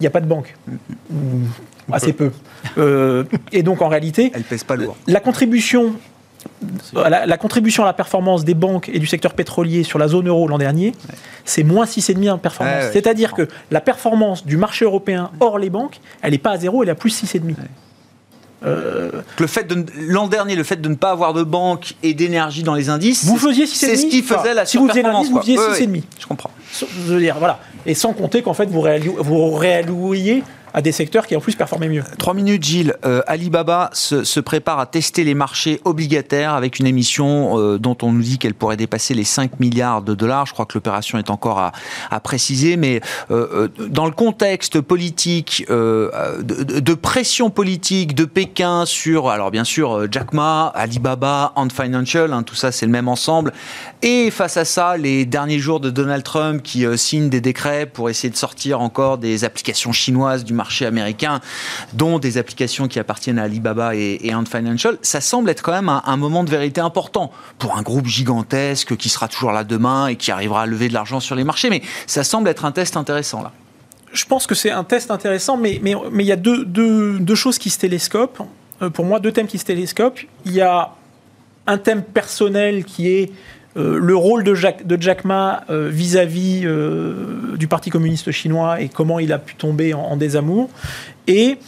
[0.00, 0.56] il n'y a pas de banque.
[1.92, 2.32] Assez peu.
[3.52, 4.32] et donc, en réalité.
[4.34, 4.96] Elle pèse pas lourd.
[5.06, 5.94] La contribution
[6.94, 10.48] la, contribution à la performance des banques et du secteur pétrolier sur la zone euro
[10.48, 10.92] l'an dernier,
[11.44, 12.84] c'est moins 6,5 en performance.
[12.92, 16.82] C'est-à-dire que la performance du marché européen hors les banques, elle n'est pas à zéro,
[16.82, 17.54] elle est à plus 6,5.
[18.66, 19.10] Euh...
[19.38, 22.64] Le fait de l'an dernier, le fait de ne pas avoir de banque et d'énergie
[22.64, 23.68] dans les indices, vous faisiez 6,5.
[23.74, 26.02] C'est ce qui faisait la Si vous faisiez l'indice, vous faisiez 6,5.
[26.18, 26.50] je comprends.
[26.72, 27.60] Je veux dire, voilà.
[27.86, 28.84] Et sans compter qu'en fait, vous,
[29.18, 30.42] vous réallouiez
[30.74, 32.04] à des secteurs qui en plus performaient mieux.
[32.18, 32.94] Trois minutes, Gilles.
[33.04, 38.12] Euh, Alibaba se, prépare à tester les marchés obligataires avec une émission euh, dont on
[38.12, 40.46] nous dit qu'elle pourrait dépasser les 5 milliards de dollars.
[40.46, 43.00] Je crois que l'opération est encore à, préciser, mais
[43.30, 50.32] euh, dans le contexte politique, de, pression politique de Pékin sur, alors bien sûr, Jack
[50.32, 53.52] Ma, Alibaba, Ant Financial, hein, tout ça c'est le même ensemble,
[54.02, 58.10] et face à ça, les derniers jours de Donald Trump qui signe des décrets pour
[58.10, 61.40] essayer de sortir encore des applications chinoises du marché américain,
[61.94, 65.88] dont des applications qui appartiennent à Alibaba et, Ant Financial, ça semble être quand même
[65.88, 70.16] un, moment de vérité important pour un groupe gigantesque qui sera toujours là demain et
[70.16, 71.70] qui arrivera à lever de l'argent sur les marchés.
[71.70, 73.52] Mais ça semble être un test intéressant là.
[74.12, 77.18] Je pense que c'est un test intéressant, mais, mais, mais il y a deux, deux,
[77.18, 78.42] deux choses qui se télescopent.
[78.80, 80.20] Euh, pour moi, deux thèmes qui se télescopent.
[80.46, 80.94] Il y a
[81.66, 83.32] un thème personnel qui est
[83.78, 86.66] le rôle de, Jack, Ma vis-à-vis
[87.56, 90.68] du Parti communiste chinois et comment il a pu tomber en, désamour.
[91.26, 91.58] Et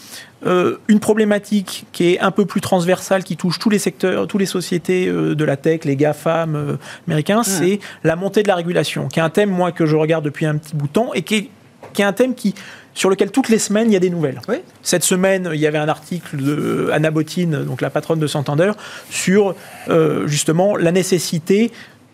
[0.45, 4.47] une problématique qui est un peu plus transversale, qui touche tous les secteurs, toutes les
[4.47, 9.23] sociétés de la tech, les GAFAM américains, c'est la montée de la régulation, qui est
[9.23, 11.51] un thème, moi, que je regarde depuis un petit bout de temps et qui est,
[11.93, 12.55] qui est un thème qui
[12.95, 14.41] sur lequel toutes les semaines il y a des nouvelles.
[14.83, 18.73] Cette semaine, il y avait un article de Anna Bottine, donc la patronne de Santander,
[19.11, 19.55] sur
[19.89, 21.71] euh, justement la nécessité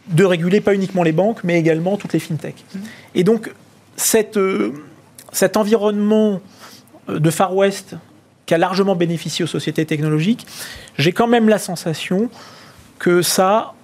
[0.09, 2.65] de réguler pas uniquement les banques, mais également toutes les fintechs.
[2.75, 2.79] Mmh.
[3.15, 3.53] Et donc
[3.97, 4.73] cette, euh,
[5.33, 6.41] cet environnement
[7.09, 7.97] euh, de Far West
[8.47, 10.47] qui a largement bénéficié aux sociétés technologiques,
[10.99, 12.31] j'ai quand même la sensation
[13.01, 13.75] que ça,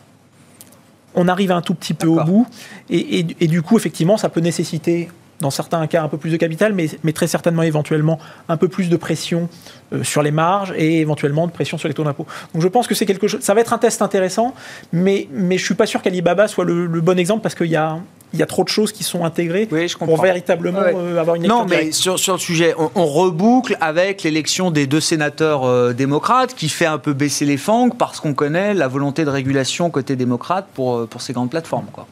[1.14, 2.46] on arrive un tout petit peu au bout.
[2.88, 5.08] et, du coup, effectivement, ça peut nécessiter
[5.42, 8.18] dans certains cas un peu plus de capital, mais, mais très certainement éventuellement
[8.48, 9.50] un peu plus de pression
[9.92, 12.26] euh, sur les marges et éventuellement de pression sur les taux d'impôt.
[12.54, 13.40] Donc je pense que c'est quelque chose.
[13.42, 14.54] Ça va être un test intéressant,
[14.92, 17.98] mais, mais je suis pas sûr qu'Alibaba soit le, bon exemple parce qu'il y a,
[18.32, 19.68] il y a trop de choses qui sont intégrées
[19.98, 24.70] pour véritablement euh, avoir une Non, mais sur, sur, le sujet, on, reboucle avec l'élection
[24.70, 28.72] des deux sénateurs euh, démocrates qui fait un peu baisser les fangs parce qu'on connaît
[28.72, 31.86] la volonté de régulation côté démocrate pour, pour ces grandes plateformes.
[31.92, 32.06] Quoi.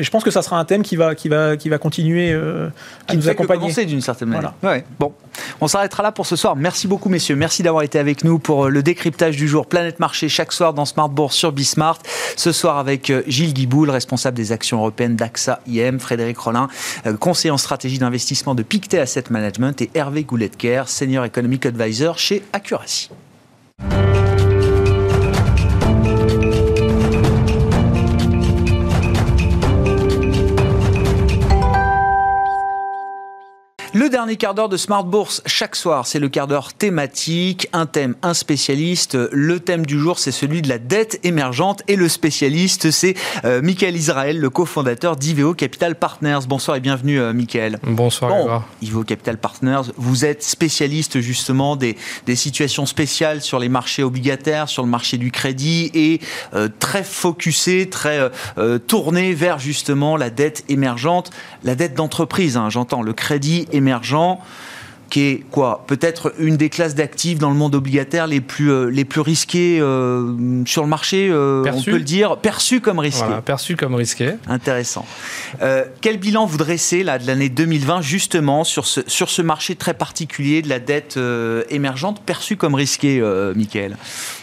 [0.00, 2.32] Et je pense que ça sera un thème qui va, qui va, qui va continuer
[2.32, 2.70] euh,
[3.06, 3.70] à nous accompagner.
[3.84, 4.54] d'une certaine manière.
[4.98, 5.12] Bon,
[5.60, 6.56] on s'arrêtera là pour ce soir.
[6.56, 7.36] Merci beaucoup, messieurs.
[7.36, 10.72] Merci d'avoir été avec nous pour euh, le décryptage du jour Planète Marché chaque soir
[10.72, 11.98] dans Smart Bourse sur Bismart.
[12.34, 16.68] Ce soir avec euh, Gilles Guiboul, responsable des actions européennes d'AXA IM, Frédéric Rollin,
[17.18, 22.42] conseiller en stratégie d'investissement de Pictet Asset Management et Hervé Gouletker, senior economic advisor chez
[22.54, 23.10] Accuracy.
[33.92, 37.86] Le dernier quart d'heure de Smart Bourse chaque soir, c'est le quart d'heure thématique, un
[37.86, 39.18] thème, un spécialiste.
[39.32, 43.14] Le thème du jour, c'est celui de la dette émergente et le spécialiste, c'est
[43.44, 46.38] euh, Michael Israël, le cofondateur d'Iveo Capital Partners.
[46.48, 47.80] Bonsoir et bienvenue, euh, Michael.
[47.82, 53.68] Bonsoir, bon, Iveo Capital Partners, vous êtes spécialiste justement des, des, situations spéciales sur les
[53.68, 56.20] marchés obligataires, sur le marché du crédit et
[56.54, 58.30] euh, très focusé, très
[58.86, 61.30] tourné vers justement la dette émergente,
[61.64, 64.38] la dette d'entreprise, hein, j'entends, le crédit émergent émergent
[65.10, 68.86] qui est quoi Peut-être une des classes d'actifs dans le monde obligataire les plus, euh,
[68.86, 73.26] les plus risquées euh, sur le marché, euh, on peut le dire, perçu comme risqué.
[73.44, 74.34] perçu comme risqué.
[74.46, 75.04] Intéressant.
[76.00, 79.94] quel bilan vous dressez là, de l'année 2020 justement sur ce, sur ce marché très
[79.94, 81.18] particulier de la dette
[81.68, 83.20] émergente perçue comme risquée,
[83.56, 83.96] Michael?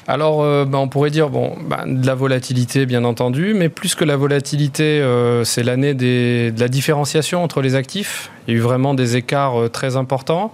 [0.08, 4.06] Alors, ben, on pourrait dire bon, ben, de la volatilité, bien entendu, mais plus que
[4.06, 5.04] la volatilité,
[5.44, 8.32] c'est l'année de la différenciation entre les actifs.
[8.48, 10.54] Il y a eu vraiment des écarts très importants.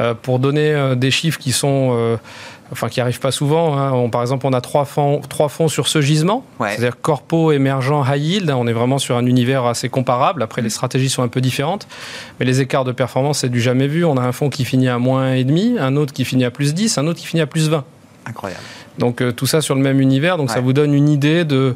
[0.00, 2.16] Euh, pour donner euh, des chiffres qui sont euh,
[2.72, 3.76] enfin qui arrivent pas souvent.
[3.76, 4.08] Hein.
[4.08, 8.22] par exemple, on a trois fonds, trois fonds sur ce gisement, c'est-à-dire corpo, émergent, high
[8.22, 8.50] yield.
[8.50, 10.42] On est vraiment sur un univers assez comparable.
[10.42, 10.70] Après, les mm.
[10.70, 11.86] stratégies sont un peu différentes,
[12.38, 14.04] mais les écarts de performance, c'est du jamais vu.
[14.04, 16.50] On a un fonds qui finit à moins et demi, un autre qui finit à
[16.50, 17.84] plus 10, un autre qui finit à plus 20.
[18.26, 18.62] Incroyable.
[19.00, 21.74] Donc tout ça sur le même univers, donc ça vous donne une idée de,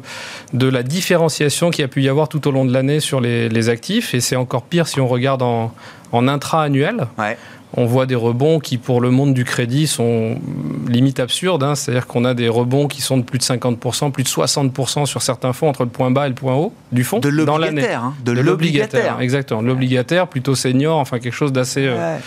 [0.53, 3.19] de la différenciation qu'il y a pu y avoir tout au long de l'année sur
[3.19, 5.73] les, les, actifs, et c'est encore pire si on regarde en,
[6.11, 7.07] en intra-annuel.
[7.17, 7.37] Ouais
[7.77, 10.39] on voit des rebonds qui, pour le monde du crédit, sont
[10.87, 11.63] limite absurdes.
[11.63, 11.75] Hein.
[11.75, 15.21] C'est-à-dire qu'on a des rebonds qui sont de plus de 50%, plus de 60% sur
[15.21, 17.19] certains fonds entre le point bas et le point haut du fond.
[17.19, 18.03] De l'obligataire.
[18.03, 18.13] Hein.
[18.23, 19.19] de, l'obligataire.
[19.19, 19.61] Exactement.
[19.61, 21.85] L'obligataire, plutôt senior, enfin quelque chose d'assez.
[21.85, 22.17] Euh,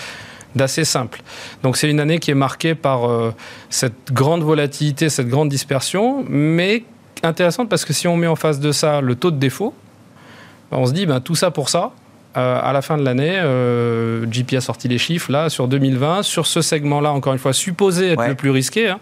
[0.54, 1.22] d'assez simple.
[1.62, 3.34] Donc c'est une année qui est marquée par euh,
[3.70, 6.84] cette grande volatilité, cette grande dispersion, mais
[7.22, 9.74] intéressante parce que si on met en face de ça le taux de défaut,
[10.70, 11.92] on se dit ben, tout ça pour ça,
[12.36, 16.22] euh, à la fin de l'année, euh, JP a sorti les chiffres là sur 2020.
[16.22, 18.94] Sur ce segment-là, encore une fois, supposé être le plus risqué,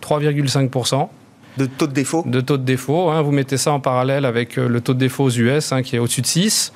[0.00, 0.94] 3,5%.
[0.94, 1.08] Hein.
[1.56, 3.10] De taux de défaut De taux de défaut.
[3.10, 3.20] Hein.
[3.22, 5.98] vous mettez ça en parallèle avec le taux de défaut aux US hein, qui est
[5.98, 6.72] au-dessus de 6.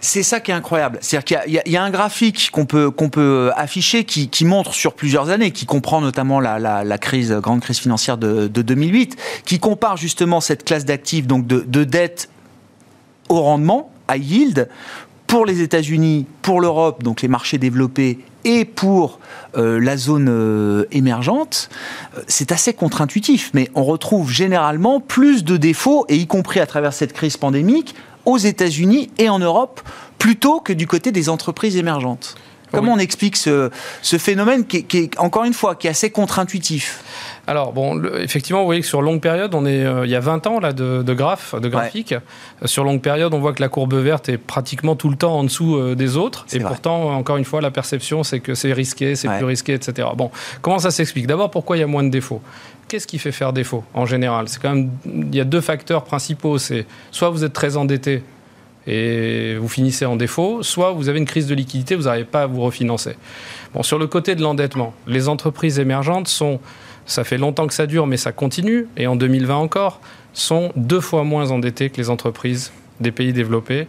[0.00, 0.98] C'est ça qui est incroyable.
[1.02, 5.50] C'est-à-dire qu'il y, a un graphique qu'on peut, peut afficher qui, montre sur plusieurs années,
[5.50, 10.84] qui comprend notamment la, crise, grande crise financière de, 2008, qui compare justement cette classe
[10.84, 12.30] d'actifs, donc de, de dette
[13.28, 14.68] au rendement, high yield
[15.26, 19.20] pour les États-Unis, pour l'Europe, donc les marchés développés, et pour
[19.56, 21.68] euh, la zone euh, émergente,
[22.16, 23.50] euh, c'est assez contre-intuitif.
[23.54, 27.94] Mais on retrouve généralement plus de défauts, et y compris à travers cette crise pandémique,
[28.24, 29.80] aux États-Unis et en Europe,
[30.18, 32.36] plutôt que du côté des entreprises émergentes.
[32.72, 33.70] Comment on explique ce,
[34.02, 37.02] phénomène qui, qui, est, encore une fois, qui est assez contre-intuitif?
[37.46, 40.20] Alors, bon, effectivement, vous voyez que sur longue période, on est, euh, il y a
[40.20, 42.12] 20 ans là, de, de graphes, de graphiques.
[42.12, 45.36] Euh, sur longue période, on voit que la courbe verte est pratiquement tout le temps
[45.36, 46.46] en dessous euh, des autres.
[46.52, 50.08] Et pourtant, encore une fois, la perception, c'est que c'est risqué, c'est plus risqué, etc.
[50.16, 50.30] Bon,
[50.62, 51.26] comment ça s'explique?
[51.26, 52.40] D'abord, pourquoi il y a moins de défauts?
[52.90, 54.48] Qu'est-ce qui fait faire défaut en général?
[54.48, 56.58] C'est quand même, il y a deux facteurs principaux.
[56.58, 58.22] C'est soit vous êtes très endetté
[58.86, 62.42] et vous finissez en défaut, soit vous avez une crise de liquidité, vous n'arrivez pas
[62.42, 63.14] à vous refinancer.
[63.72, 66.58] Bon, sur le côté de l'endettement, les entreprises émergentes sont,
[67.06, 70.00] ça fait longtemps que ça dure, mais ça continue, et en 2020 encore,
[70.32, 73.86] sont deux fois moins endettées que les entreprises des pays développés.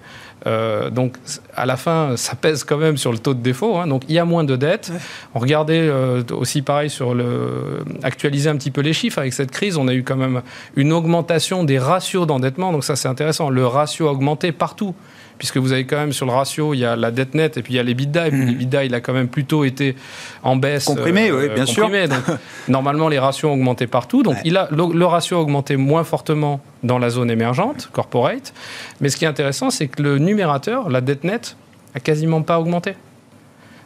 [0.47, 1.17] Euh, donc,
[1.55, 3.77] à la fin, ça pèse quand même sur le taux de défaut.
[3.77, 3.87] Hein.
[3.87, 4.91] donc, il y a moins de dettes.
[5.35, 9.51] On regardait euh, aussi pareil sur le actualiser un petit peu les chiffres avec cette
[9.51, 9.77] crise.
[9.77, 10.41] On a eu quand même
[10.75, 12.71] une augmentation des ratios d'endettement.
[12.71, 13.49] Donc, ça, c'est intéressant.
[13.49, 14.95] Le ratio a augmenté partout
[15.41, 17.63] puisque vous avez quand même sur le ratio, il y a la dette nette et
[17.63, 18.27] puis il y a l'EBITDA.
[18.27, 18.45] Et puis mmh.
[18.45, 19.95] l'EBITDA, il a quand même plutôt été
[20.43, 20.85] en baisse.
[20.85, 22.05] Comprimé, oui, bien comprimé.
[22.05, 22.15] sûr.
[22.15, 22.37] Donc,
[22.67, 24.21] normalement, les ratios ont augmenté partout.
[24.21, 28.53] Donc, il a, le, ratio a augmenté moins fortement dans la zone émergente, corporate.
[28.99, 31.57] Mais ce qui est intéressant, c'est que le numérateur, la dette nette,
[31.95, 32.93] a quasiment pas augmenté.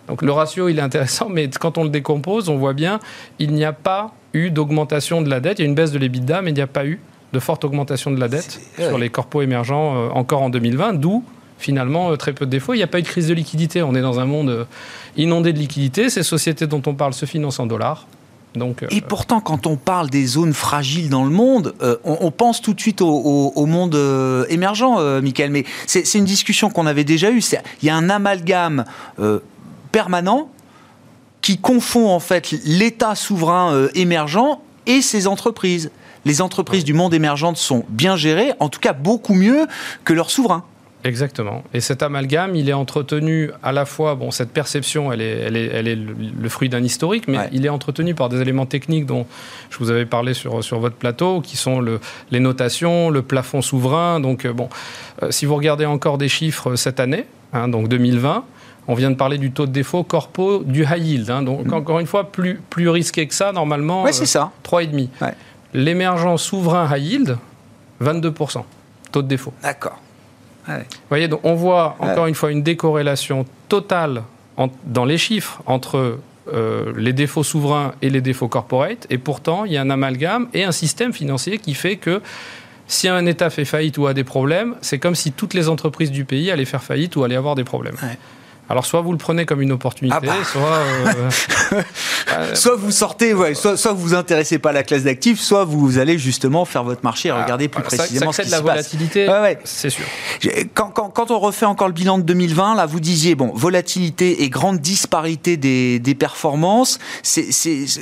[0.09, 2.99] Donc le ratio, il est intéressant, mais quand on le décompose, on voit bien,
[3.39, 5.59] il n'y a pas eu d'augmentation de la dette.
[5.59, 6.99] Il y a une baisse de l'EBITDA, mais il n'y a pas eu
[7.31, 11.23] de forte augmentation de la dette sur les corpos émergents euh, encore en 2020, d'où
[11.57, 12.73] finalement euh, très peu de défauts.
[12.73, 13.81] Il n'y a pas eu de crise de liquidité.
[13.81, 14.65] On est dans un monde euh,
[15.17, 16.09] inondé de liquidité.
[16.09, 18.07] Ces sociétés dont on parle se financent en dollars.
[18.55, 21.73] Donc, euh, Et pourtant, quand on parle des zones fragiles dans le monde,
[22.05, 23.97] on, pense tout de suite au, monde
[24.47, 25.51] émergent, Michael.
[25.51, 27.41] Mais c'est une discussion qu'on avait déjà eue.
[27.81, 28.85] Il y a un amalgame
[29.91, 30.49] permanent
[31.41, 35.91] qui confond en fait l'État souverain émergent et ses entreprises.
[36.23, 39.67] Les entreprises du monde émergent sont bien gérées, en tout cas beaucoup mieux
[40.05, 40.63] que leurs souverains.
[41.05, 41.63] Exactement.
[41.71, 45.55] Et cet amalgame, il est entretenu à la fois, bon, cette perception, elle est, elle
[45.55, 49.05] est, elle est le, fruit d'un historique, mais il est entretenu par des éléments techniques
[49.05, 49.27] dont
[49.69, 51.99] je vous avais parlé sur, sur votre plateau, qui sont le,
[52.31, 54.19] les notations, le plafond souverain.
[54.19, 54.67] Donc, euh, bon,
[55.21, 58.43] euh, si vous regardez encore des chiffres cette année, hein, donc 2020,
[58.87, 61.29] on vient de parler du taux de défaut corpo du high yield.
[61.29, 61.73] Hein, donc, mm.
[61.73, 64.01] encore une fois, plus, plus risqué que ça, normalement.
[64.01, 64.51] Ouais, c'est ça.
[64.63, 65.09] 3,5.
[65.21, 65.35] Ouais.
[65.75, 67.37] L'émergent souverain high yield,
[68.01, 68.63] 22%.
[69.11, 69.53] Taux de défaut.
[69.61, 69.99] D'accord.
[70.67, 74.23] Vous voyez, donc on voit encore une fois une décorrélation totale
[74.85, 76.19] dans les chiffres entre
[76.53, 80.47] euh, les défauts souverains et les défauts corporate, et pourtant il y a un amalgame
[80.53, 82.21] et un système financier qui fait que
[82.87, 86.11] si un État fait faillite ou a des problèmes, c'est comme si toutes les entreprises
[86.11, 87.95] du pays allaient faire faillite ou allaient avoir des problèmes.
[88.69, 90.33] Alors soit vous le prenez comme une opportunité, ah bah.
[90.43, 90.79] soit
[92.33, 95.39] euh, soit vous sortez, ouais, soit, soit vous vous intéressez pas à la classe d'actifs,
[95.39, 98.57] soit vous allez justement faire votre marché et ah, regarder plus précisément ce qui la
[98.57, 100.05] se volatilité, ouais, c'est sûr.
[100.73, 104.43] Quand, quand, quand, on refait encore le bilan de 2020, là vous disiez bon volatilité
[104.43, 106.99] et grande disparité des, des performances.
[107.21, 107.49] C'est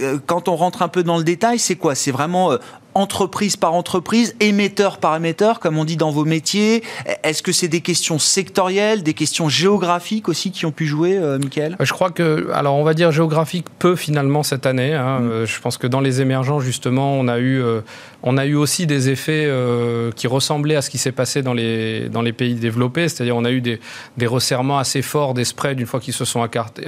[0.02, 1.96] euh, quand on rentre un peu dans le détail, c'est quoi?
[1.96, 2.58] C'est vraiment euh,
[2.96, 6.84] entreprise par entreprise, émetteur par émetteur, comme on dit dans vos métiers
[7.24, 11.40] Est-ce que c'est des questions sectorielles, des questions géographiques aussi qui ont pu jouer, euh,
[11.40, 11.76] Michael?
[11.80, 14.94] Je crois que, alors on va dire géographique peu finalement cette année.
[14.94, 15.20] Hein.
[15.20, 15.30] Mm.
[15.30, 17.82] Euh, je pense que dans les émergents, justement, on a eu, euh,
[18.24, 21.54] on a eu aussi des effets euh, qui ressemblaient à ce qui s'est passé dans
[21.54, 23.10] les, dans les pays développés.
[23.10, 23.80] C'est-à-dire on a eu des,
[24.18, 26.84] des resserrements assez forts des spreads une fois qu'ils se sont écartés,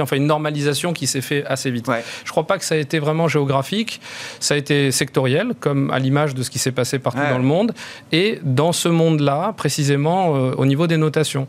[0.00, 1.86] Enfin, une normalisation qui s'est fait assez vite.
[1.86, 4.00] Je ne crois pas que ça a été vraiment géographique.
[4.38, 7.44] Ça a été sectoriel comme à l'image de ce qui s'est passé partout dans le
[7.44, 7.72] monde.
[8.12, 11.46] Et dans ce monde-là, précisément, euh, au niveau des notations.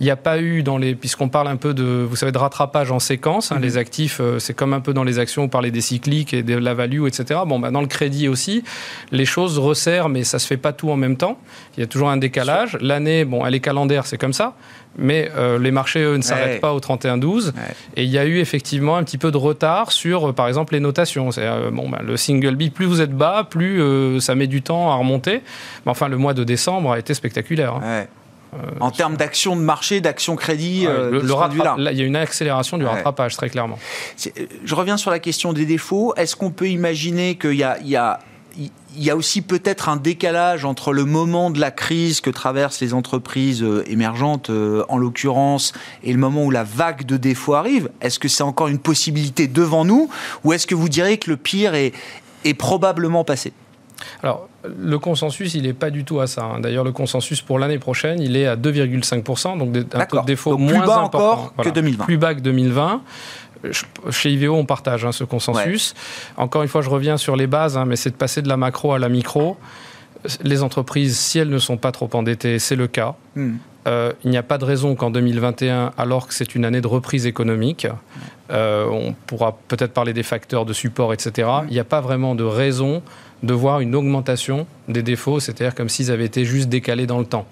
[0.00, 2.38] Il n'y a pas eu dans les, puisqu'on parle un peu de, vous savez, de
[2.38, 3.50] rattrapage en séquence.
[3.50, 3.62] Hein, mhm.
[3.62, 6.44] Les actifs, euh, c'est comme un peu dans les actions, vous parlez des cycliques et
[6.44, 7.40] de la value, etc.
[7.46, 8.62] Bon, bah, dans le crédit aussi,
[9.10, 11.38] les choses resserrent, mais ça se fait pas tout en même temps.
[11.76, 12.78] Il y a toujours un décalage.
[12.80, 14.54] L'année, bon, elle est calendaire, c'est comme ça.
[14.98, 17.52] Mais euh, les marchés, eux, ne s'arrêtent pas au 31-12.
[17.96, 20.74] Et il y a eu effectivement un petit peu de retard sur, euh, par exemple,
[20.74, 21.30] les notations.
[21.30, 23.80] C'est bon, bah, le single B, plus vous êtes bas, plus
[24.20, 25.42] ça met du temps à remonter.
[25.86, 27.74] Mais enfin, le mois de décembre a été spectaculaire.
[27.74, 28.06] Hein.
[28.54, 31.92] Euh, en termes d'action de marché, d'action crédit, euh, le, là.
[31.92, 33.78] il y a une accélération du rattrapage, très clairement.
[34.64, 36.14] Je reviens sur la question des défauts.
[36.16, 38.20] Est-ce qu'on peut imaginer qu'il y a, il y a
[38.98, 42.80] il y a aussi peut-être un décalage entre le moment de la crise que traversent
[42.80, 45.72] les entreprises euh, émergentes, en l'occurrence,
[46.02, 47.90] et le moment où la vague de défauts arrive.
[48.00, 50.10] Est-ce que c'est encore une possibilité devant nous,
[50.44, 51.92] ou est-ce que vous diriez que le pire est,
[52.44, 53.52] est probablement passé?
[54.22, 56.44] Alors, le consensus, il n'est pas du tout à ça.
[56.44, 56.60] Hein.
[56.60, 60.56] D'ailleurs, le consensus pour l'année prochaine, il est à 2,5%, donc un taux de défaut
[60.56, 61.32] moins bas important.
[61.32, 62.04] encore que 2020.
[62.04, 63.02] Plus bas que 2020.
[64.10, 65.94] Chez IVO, on partage hein, ce consensus.
[66.36, 68.56] Encore une fois, je reviens sur les bases, hein, mais c'est de passer de la
[68.56, 69.56] macro à la micro.
[70.42, 73.14] Les entreprises, si elles ne sont pas trop endettées, c'est le cas.
[73.36, 73.56] Hmm.
[73.86, 76.86] Euh, il n'y a pas de raison qu'en 2021, alors que c'est une année de
[76.86, 77.86] reprise économique,
[78.50, 81.48] euh, on pourra peut-être parler des facteurs de support, etc.
[81.68, 83.02] Il n'y a pas vraiment de raison
[83.42, 87.24] de voir une augmentation des défauts, c'est-à-dire comme s'ils avaient été juste décalés dans le
[87.24, 87.46] temps.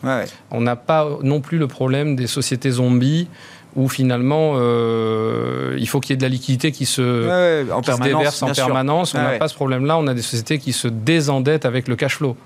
[0.51, 3.29] On n'a pas non plus le problème des sociétés zombies
[3.77, 8.43] où finalement euh, il faut qu'il y ait de la liquidité qui se, en déverse
[8.43, 9.15] en permanence.
[9.15, 9.99] On n'a pas ce problème-là.
[9.99, 12.37] On a des sociétés qui se désendettent avec le cash flow.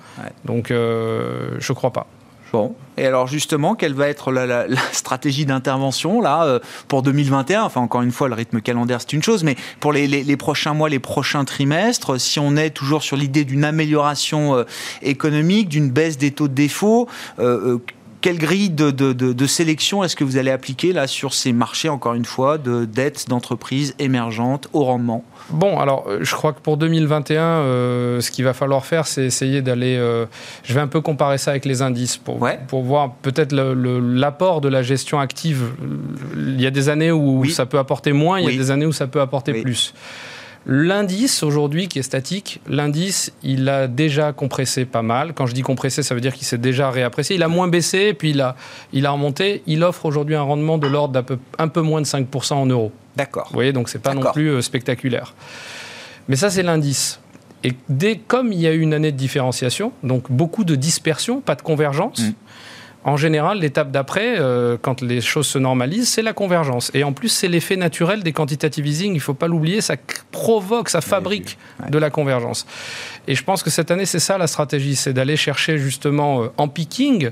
[0.45, 2.07] Donc euh, je ne crois pas.
[2.53, 6.59] Bon, et alors justement, quelle va être la, stratégie d'intervention là euh,
[6.89, 10.37] pour 2021 Enfin, encore une fois, le rythme calendaire c'est une chose, mais pour les,
[10.37, 14.65] prochains mois, les prochains trimestres, si on est toujours sur l'idée d'une amélioration
[15.01, 17.07] économique, d'une baisse des taux de défaut,
[18.21, 22.25] quelle grille de, sélection est-ce que vous allez appliquer là sur ces marchés, encore une
[22.25, 25.25] fois, de dettes d'entreprises émergentes au rendement?
[25.51, 29.25] Bon, alors euh, je crois que pour 2021, euh, ce qu'il va falloir faire, c'est
[29.25, 29.97] essayer d'aller.
[29.97, 30.27] Euh,
[30.63, 34.69] je vais un peu comparer ça avec les indices pour, pour voir peut-être l'apport de
[34.69, 35.65] la gestion active.
[36.37, 38.87] Il y a des années où ça peut apporter moins, il y a des années
[38.87, 39.93] où ça peut apporter plus.
[40.67, 45.33] L'indice aujourd'hui qui est statique, l'indice il a déjà compressé pas mal.
[45.33, 47.37] Quand je dis compressé, ça veut dire qu'il s'est déjà réapprécié.
[47.37, 48.57] Il a moins baissé, puis il a,
[48.93, 49.63] il a remonté.
[49.67, 52.67] Il offre aujourd'hui un rendement de l'ordre d'un peu, un peu moins de 5% en
[52.67, 52.93] euros.
[53.17, 53.47] D'accord.
[53.49, 55.35] Vous voyez, donc c'est pas non plus euh, spectaculaire.
[56.29, 57.21] Mais ça c'est l'indice.
[57.65, 61.41] Et dès comme il y a eu une année de différenciation, donc beaucoup de dispersion,
[61.41, 62.21] pas de convergence.
[62.21, 62.33] Mm.
[63.03, 66.91] En général, l'étape d'après, euh, quand les choses se normalisent, c'est la convergence.
[66.93, 69.13] Et en plus, c'est l'effet naturel des quantitative easing.
[69.13, 69.97] Il ne faut pas l'oublier, ça
[70.31, 71.57] provoque, ça fabrique
[71.89, 72.67] de la convergence.
[73.27, 76.47] Et je pense que cette année, c'est ça la stratégie, c'est d'aller chercher justement euh,
[76.59, 77.31] en picking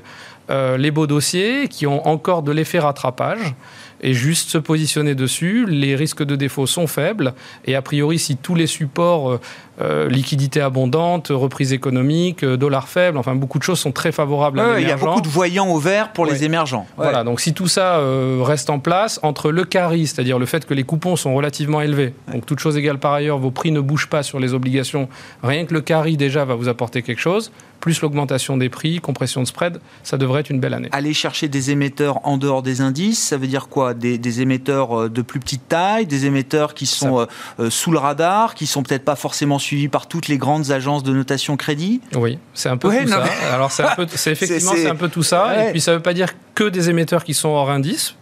[0.51, 3.55] euh, les beaux dossiers qui ont encore de l'effet rattrapage
[4.01, 5.67] et juste se positionner dessus.
[5.67, 7.35] Les risques de défaut sont faibles
[7.65, 9.41] et a priori, si tous les supports, euh,
[9.81, 14.59] euh, liquidité abondante, reprise économique, euh, dollar faible, enfin beaucoup de choses sont très favorables
[14.59, 16.87] à Il y a beaucoup de voyants au vert pour les émergents.
[16.97, 18.01] Voilà, donc si tout ça
[18.43, 22.15] reste en place, entre le carry, c'est-à-dire le fait que les coupons sont relativement élevés,
[22.33, 25.09] donc toute chose égale par ailleurs, vos prix ne bougent pas sur les obligations,
[25.43, 29.43] rien que le carry déjà va vous apporter quelque chose, plus l'augmentation des prix, compression
[29.43, 30.89] de spread, ça devrait être une belle année.
[30.93, 33.88] Aller chercher des émetteurs en dehors des indices, ça veut dire quoi?
[33.95, 37.27] Des, émetteurs euh, de plus petite taille, des émetteurs qui sont euh,
[37.61, 41.03] euh, sous le radar, qui sont peut-être pas forcément suivis par toutes les grandes agences
[41.03, 42.01] de notation crédit.
[42.15, 43.25] Oui, c'est un peu tout ça.
[43.53, 43.85] Alors c'est,
[44.31, 45.69] effectivement c'est, un peu tout ça.
[45.69, 48.15] Et puis ça ne veut pas dire que des émetteurs qui sont hors indice,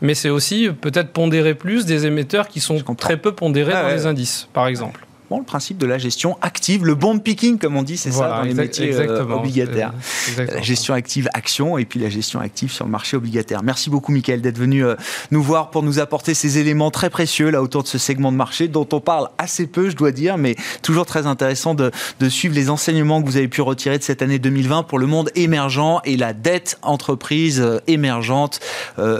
[0.00, 4.06] mais c'est aussi peut-être pondérer plus des émetteurs qui sont très peu pondérés dans les
[4.06, 5.06] indices, par exemple
[5.38, 8.42] le principe de la gestion active, le bond picking, comme on dit, c'est ça dans
[8.42, 9.92] les métiers euh, obligataires.
[10.36, 13.62] La gestion active action et puis la gestion active sur le marché obligataire.
[13.62, 14.96] Merci beaucoup, Michael, d'être venu euh,
[15.30, 18.36] nous voir pour nous apporter ces éléments très précieux là autour de ce segment de
[18.36, 21.90] marché dont on parle assez peu, je dois dire, mais toujours très intéressant de,
[22.28, 25.30] suivre les enseignements que vous avez pu retirer de cette année 2020 pour le monde
[25.34, 28.60] émergent et la dette entreprise euh, émergente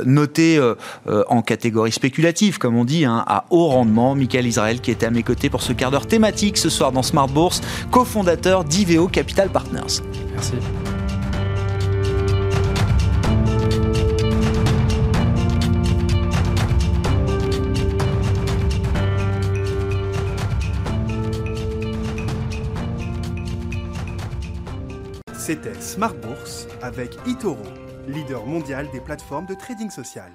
[0.05, 0.61] notée
[1.29, 4.15] en catégorie spéculative, comme on dit, hein, à haut rendement.
[4.15, 7.03] Michael Israël qui était à mes côtés pour ce quart d'heure thématique ce soir dans
[7.03, 10.03] Smart Bourse, cofondateur d'Iveo Capital Partners.
[10.33, 10.55] Merci.
[25.53, 27.57] C'était Smart Bourse avec Itoro,
[28.07, 30.31] leader mondial des plateformes de trading social.